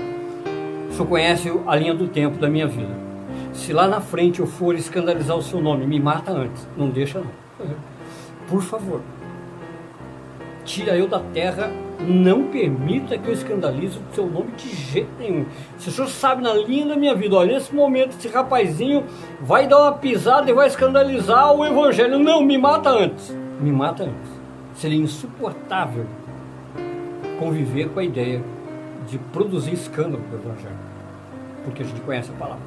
o 0.88 0.92
Senhor 0.92 1.06
conhece 1.06 1.52
a 1.66 1.76
linha 1.76 1.94
do 1.94 2.08
tempo 2.08 2.38
da 2.38 2.48
minha 2.48 2.66
vida. 2.66 2.94
Se 3.52 3.72
lá 3.72 3.86
na 3.86 4.00
frente 4.00 4.40
eu 4.40 4.46
for 4.46 4.74
escandalizar 4.74 5.36
o 5.36 5.42
seu 5.42 5.60
nome, 5.60 5.86
me 5.86 6.00
mata 6.00 6.32
antes. 6.32 6.66
Não 6.76 6.88
deixa 6.88 7.18
não. 7.18 7.30
Por 8.48 8.62
favor. 8.62 9.02
Tira 10.64 10.96
eu 10.96 11.06
da 11.06 11.20
terra 11.20 11.70
não 12.00 12.44
permita 12.44 13.18
que 13.18 13.28
eu 13.28 13.34
escandalize 13.34 13.98
o 13.98 14.14
seu 14.14 14.26
nome 14.26 14.52
de 14.56 14.68
jeito 14.68 15.10
nenhum. 15.18 15.44
Se 15.76 15.88
o 15.88 15.92
senhor 15.92 16.08
sabe 16.08 16.42
na 16.42 16.54
linha 16.54 16.86
da 16.86 16.96
minha 16.96 17.14
vida, 17.14 17.36
olha, 17.36 17.54
nesse 17.54 17.74
momento 17.74 18.16
esse 18.18 18.28
rapazinho 18.28 19.04
vai 19.40 19.66
dar 19.66 19.80
uma 19.80 19.92
pisada 19.92 20.50
e 20.50 20.54
vai 20.54 20.66
escandalizar 20.66 21.52
o 21.52 21.66
evangelho. 21.66 22.18
Não, 22.18 22.42
me 22.42 22.56
mata 22.56 22.88
antes. 22.88 23.36
Me 23.60 23.70
mata 23.70 24.04
antes. 24.04 24.29
Seria 24.80 24.98
insuportável 24.98 26.06
conviver 27.38 27.90
com 27.90 28.00
a 28.00 28.04
ideia 28.04 28.42
de 29.06 29.18
produzir 29.18 29.74
escândalo 29.74 30.22
do 30.30 30.36
evangelho. 30.36 30.74
Porque 31.62 31.82
a 31.82 31.84
gente 31.84 32.00
conhece 32.00 32.30
a 32.30 32.38
palavra. 32.38 32.64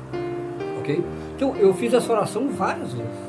Ok? 0.77 1.03
Então 1.35 1.55
eu 1.55 1.73
fiz 1.73 1.91
essa 1.91 2.13
oração 2.13 2.49
várias 2.49 2.93
vezes. 2.93 3.19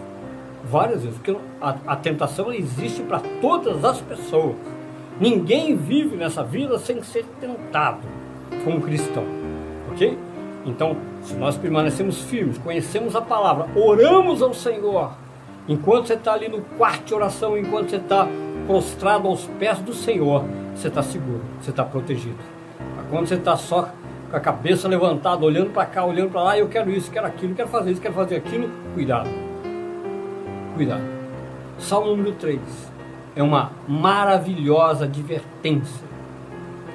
Várias 0.71 1.03
vezes. 1.03 1.17
Porque 1.17 1.35
a, 1.63 1.77
a 1.87 1.97
tentação 1.97 2.53
existe 2.53 3.03
para 3.05 3.21
todas 3.41 3.83
as 3.87 4.03
pessoas. 4.03 4.57
Ninguém 5.19 5.75
vive 5.75 6.15
nessa 6.15 6.45
vida 6.45 6.79
sem 6.79 7.03
ser 7.03 7.25
tentado 7.41 8.07
como 8.67 8.83
cristão, 8.83 9.25
ok? 9.91 10.19
Então, 10.67 10.95
se 11.23 11.33
nós 11.35 11.57
permanecemos 11.57 12.21
firmes, 12.21 12.59
conhecemos 12.59 13.17
a 13.17 13.23
palavra, 13.23 13.67
oramos 13.75 14.43
ao 14.43 14.53
Senhor, 14.53 15.13
enquanto 15.67 16.09
você 16.09 16.15
está 16.15 16.35
ali 16.35 16.49
no 16.49 16.61
quarto 16.77 17.07
de 17.07 17.15
oração, 17.15 17.57
enquanto 17.57 17.89
você 17.91 17.97
está 17.97 18.27
prostrado 18.67 19.29
aos 19.29 19.45
pés 19.59 19.79
do 19.79 19.93
Senhor, 19.93 20.45
você 20.75 20.89
está 20.89 21.03
seguro, 21.03 21.43
você 21.61 21.71
está 21.71 21.85
protegido. 21.85 22.39
Quando 23.11 23.27
você 23.27 23.35
está 23.35 23.57
só 23.57 23.91
com 24.31 24.37
a 24.37 24.41
cabeça 24.41 24.89
levantada, 24.89 25.45
olhando 25.45 25.71
para 25.71 25.87
cá, 25.87 26.05
olhando 26.05 26.31
para 26.31 26.43
lá, 26.43 26.59
eu 26.59 26.69
quero 26.69 26.91
isso, 26.91 27.11
quero 27.11 27.27
aquilo, 27.27 27.55
quero 27.55 27.69
fazer 27.69 27.93
isso, 27.93 28.01
quero 28.01 28.15
fazer 28.15 28.37
aquilo, 28.37 28.71
cuidado. 28.95 29.29
Cuidado. 30.75 31.03
Salmo 31.79 32.09
número 32.09 32.33
3 32.33 32.61
é 33.37 33.43
uma 33.43 33.73
maravilhosa 33.87 35.05
advertência. 35.05 36.07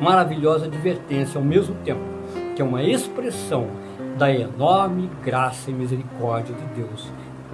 Maravilhosa 0.02 0.66
advertência 0.66 1.38
ao 1.38 1.44
mesmo 1.44 1.76
tempo, 1.84 2.02
que 2.56 2.62
é 2.62 2.66
uma 2.66 2.84
expressão 2.84 3.68
da 4.18 4.34
enorme 4.34 5.10
graça 5.24 5.70
e 5.70 5.74
misericórdia 5.74 6.56
de 6.56 6.82
Deus 6.82 7.12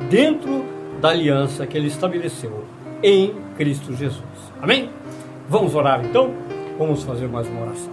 dentro 0.10 0.66
da 1.00 1.10
aliança 1.10 1.66
que 1.68 1.78
ele 1.78 1.88
estabeleceu 1.88 2.66
em 3.04 3.45
Cristo 3.58 3.94
Jesus. 3.96 4.24
Amém? 4.62 4.90
Vamos 5.50 5.76
orar 5.76 6.04
então? 6.04 6.34
Vamos 6.78 7.04
fazer 7.04 7.28
mais 7.28 7.48
uma 7.48 7.62
oração. 7.62 7.92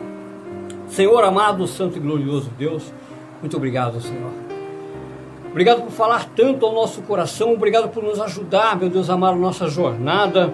Senhor 0.89 1.25
amado, 1.25 1.67
santo 1.67 1.97
e 1.97 2.01
glorioso 2.01 2.51
Deus, 2.59 2.93
muito 3.41 3.57
obrigado, 3.57 4.01
Senhor. 4.01 4.31
Obrigado 5.51 5.83
por 5.83 5.91
falar 5.91 6.31
tanto 6.35 6.65
ao 6.65 6.75
nosso 6.75 7.03
coração, 7.03 7.53
obrigado 7.53 7.89
por 7.91 8.03
nos 8.03 8.21
ajudar, 8.21 8.77
meu 8.77 8.89
Deus 8.89 9.09
amado, 9.09 9.39
nossa 9.39 9.69
jornada 9.69 10.53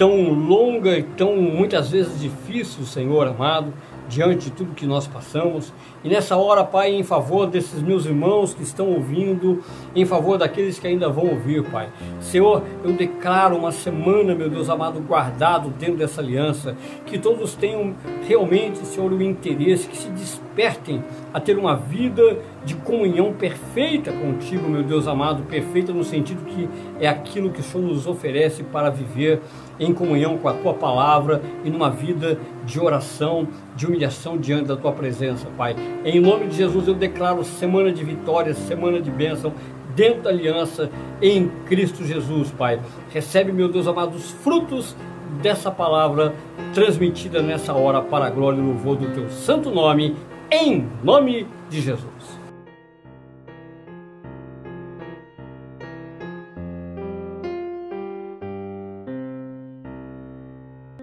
tão 0.00 0.30
longa 0.30 0.96
e 0.96 1.02
tão 1.02 1.36
muitas 1.36 1.90
vezes 1.90 2.18
difícil, 2.18 2.86
Senhor 2.86 3.26
amado, 3.26 3.70
diante 4.10 4.46
de 4.46 4.50
tudo 4.50 4.74
que 4.74 4.84
nós 4.84 5.06
passamos. 5.06 5.72
E 6.02 6.08
nessa 6.08 6.36
hora, 6.36 6.64
Pai, 6.64 6.92
em 6.92 7.04
favor 7.04 7.46
desses 7.46 7.80
meus 7.80 8.04
irmãos 8.04 8.52
que 8.52 8.62
estão 8.62 8.88
ouvindo, 8.88 9.62
em 9.94 10.04
favor 10.04 10.36
daqueles 10.36 10.78
que 10.78 10.86
ainda 10.86 11.08
vão 11.08 11.28
ouvir, 11.28 11.62
Pai. 11.70 11.88
Senhor, 12.20 12.62
eu 12.82 12.92
declaro 12.92 13.56
uma 13.56 13.70
semana, 13.70 14.34
meu 14.34 14.50
Deus 14.50 14.68
amado, 14.68 15.00
guardado 15.00 15.70
dentro 15.70 15.96
dessa 15.96 16.20
aliança, 16.20 16.76
que 17.06 17.18
todos 17.18 17.54
tenham 17.54 17.94
realmente, 18.26 18.78
Senhor, 18.78 19.12
o 19.12 19.22
interesse, 19.22 19.88
que 19.88 19.96
se 19.96 20.10
despertem 20.10 21.02
a 21.32 21.38
ter 21.38 21.56
uma 21.56 21.76
vida 21.76 22.38
de 22.64 22.74
comunhão 22.74 23.32
perfeita 23.32 24.12
contigo, 24.12 24.68
meu 24.68 24.82
Deus 24.82 25.06
amado, 25.06 25.44
perfeita 25.44 25.92
no 25.92 26.02
sentido 26.02 26.44
que 26.44 26.68
é 26.98 27.08
aquilo 27.08 27.50
que 27.50 27.60
o 27.60 27.62
Senhor 27.62 27.86
nos 27.86 28.06
oferece 28.06 28.64
para 28.64 28.90
viver 28.90 29.40
em 29.80 29.94
comunhão 29.94 30.36
com 30.36 30.48
a 30.48 30.52
tua 30.52 30.74
palavra 30.74 31.40
e 31.64 31.70
numa 31.70 31.90
vida 31.90 32.38
de 32.66 32.78
oração, 32.78 33.48
de 33.74 33.86
humilhação 33.86 34.36
diante 34.36 34.66
da 34.66 34.76
tua 34.76 34.92
presença, 34.92 35.48
Pai. 35.56 35.74
Em 36.04 36.20
nome 36.20 36.46
de 36.48 36.56
Jesus 36.56 36.86
eu 36.86 36.94
declaro 36.94 37.42
semana 37.42 37.90
de 37.90 38.04
vitória, 38.04 38.52
semana 38.52 39.00
de 39.00 39.10
bênção 39.10 39.54
dentro 39.96 40.22
da 40.22 40.30
aliança 40.30 40.90
em 41.22 41.48
Cristo 41.66 42.04
Jesus, 42.04 42.50
Pai. 42.50 42.78
Recebe, 43.10 43.50
meu 43.50 43.68
Deus 43.68 43.86
amado, 43.86 44.14
os 44.14 44.30
frutos 44.30 44.94
dessa 45.42 45.70
palavra 45.70 46.34
transmitida 46.74 47.40
nessa 47.40 47.72
hora 47.72 48.02
para 48.02 48.26
a 48.26 48.30
glória 48.30 48.58
e 48.58 48.62
louvor 48.62 48.96
do 48.96 49.06
teu 49.14 49.30
santo 49.30 49.70
nome, 49.70 50.14
em 50.50 50.86
nome 51.02 51.46
de 51.70 51.80
Jesus. 51.80 52.39